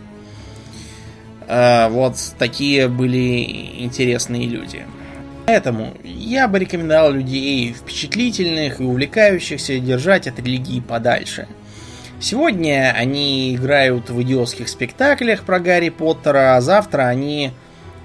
Э, 1.47 1.89
вот 1.89 2.15
такие 2.39 2.87
были 2.87 3.83
интересные 3.83 4.47
люди. 4.47 4.83
Поэтому 5.47 5.93
я 6.03 6.49
бы 6.49 6.59
рекомендовал 6.59 7.13
людей 7.13 7.71
впечатлительных 7.71 8.81
и 8.81 8.83
увлекающихся 8.83 9.79
держать 9.79 10.27
от 10.27 10.39
религии 10.39 10.81
подальше. 10.81 11.47
Сегодня 12.19 12.93
они 12.93 13.55
играют 13.55 14.09
в 14.09 14.21
идиотских 14.23 14.67
спектаклях 14.67 15.43
про 15.43 15.61
Гарри 15.61 15.87
Поттера, 15.87 16.57
а 16.57 16.61
завтра 16.61 17.03
они 17.03 17.53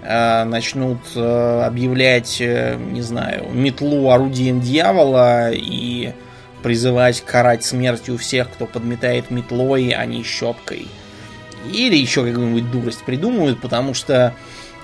э, 0.05 0.44
начнут 0.44 1.00
э, 1.16 1.62
объявлять, 1.66 2.40
э, 2.40 2.76
не 2.76 3.02
знаю, 3.02 3.48
метлу 3.52 4.11
орудием 4.11 4.61
дьявола 4.61 5.50
и 5.50 6.12
призывать 6.62 7.22
карать 7.22 7.64
смертью 7.64 8.18
всех, 8.18 8.52
кто 8.52 8.66
подметает 8.66 9.33
метлой, 9.33 9.90
а 9.90 10.07
не 10.07 10.22
щеткой. 10.22 10.87
Или 11.74 11.96
еще 11.96 12.24
какую-нибудь 12.24 12.70
дурость 12.70 13.02
придумывают, 13.02 13.61
потому 13.61 13.94
что 13.94 14.33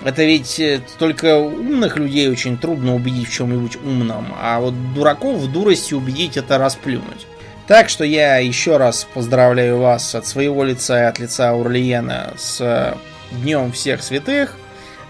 это 0.03 0.23
ведь 0.23 0.59
э, 0.59 0.81
только 0.97 1.37
умных 1.37 1.97
людей 1.97 2.29
очень 2.29 2.57
трудно 2.57 2.95
убедить 2.95 3.27
в 3.27 3.33
чем-нибудь 3.33 3.77
умном, 3.77 4.33
а 4.39 4.59
вот 4.59 4.93
дураков 4.93 5.39
в 5.39 5.51
дурости 5.51 5.93
убедить 5.93 6.37
это 6.37 6.57
расплюнуть. 6.57 7.27
Так 7.67 7.89
что 7.89 8.03
я 8.03 8.37
еще 8.37 8.77
раз 8.77 9.07
поздравляю 9.13 9.77
вас 9.77 10.15
от 10.15 10.25
своего 10.25 10.63
лица 10.63 11.01
и 11.01 11.05
от 11.05 11.19
лица 11.19 11.53
Урлиена 11.53 12.33
с 12.37 12.61
э, 12.61 12.95
Днем 13.31 13.71
Всех 13.71 14.01
Святых. 14.01 14.55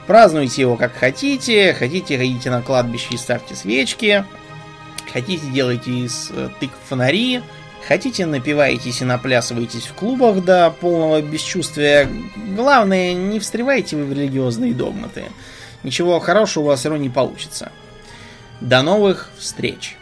Празднуйте 0.08 0.64
его 0.64 0.76
как 0.76 0.94
хотите. 0.96 1.74
Хотите, 1.74 2.18
ходите 2.18 2.50
на 2.50 2.62
кладбище 2.62 3.10
и 3.12 3.18
ставьте 3.18 3.56
свечки. 3.56 4.26
Хотите, 5.14 5.46
делайте 5.54 5.92
из 5.92 6.32
э, 6.32 6.50
тыкв 6.60 6.76
фонари. 6.90 7.42
Хотите, 7.88 8.26
напиваетесь 8.26 9.02
и 9.02 9.06
наплясываетесь 9.06 9.88
в 9.88 9.94
клубах 9.94 10.44
до 10.44 10.70
полного 10.72 11.22
бесчувствия. 11.22 12.10
Главное, 12.56 13.14
не 13.14 13.40
встревайте 13.40 13.96
вы 13.96 14.06
в 14.06 14.14
религиозные 14.14 14.74
догматы. 14.74 15.26
Ничего 15.84 16.20
хорошего 16.20 16.64
у 16.64 16.68
вас 16.68 16.82
все 16.82 16.90
равно 16.90 17.04
не 17.04 17.10
получится. 17.10 17.72
До 18.62 18.82
новых 18.82 19.30
встреч! 19.38 19.99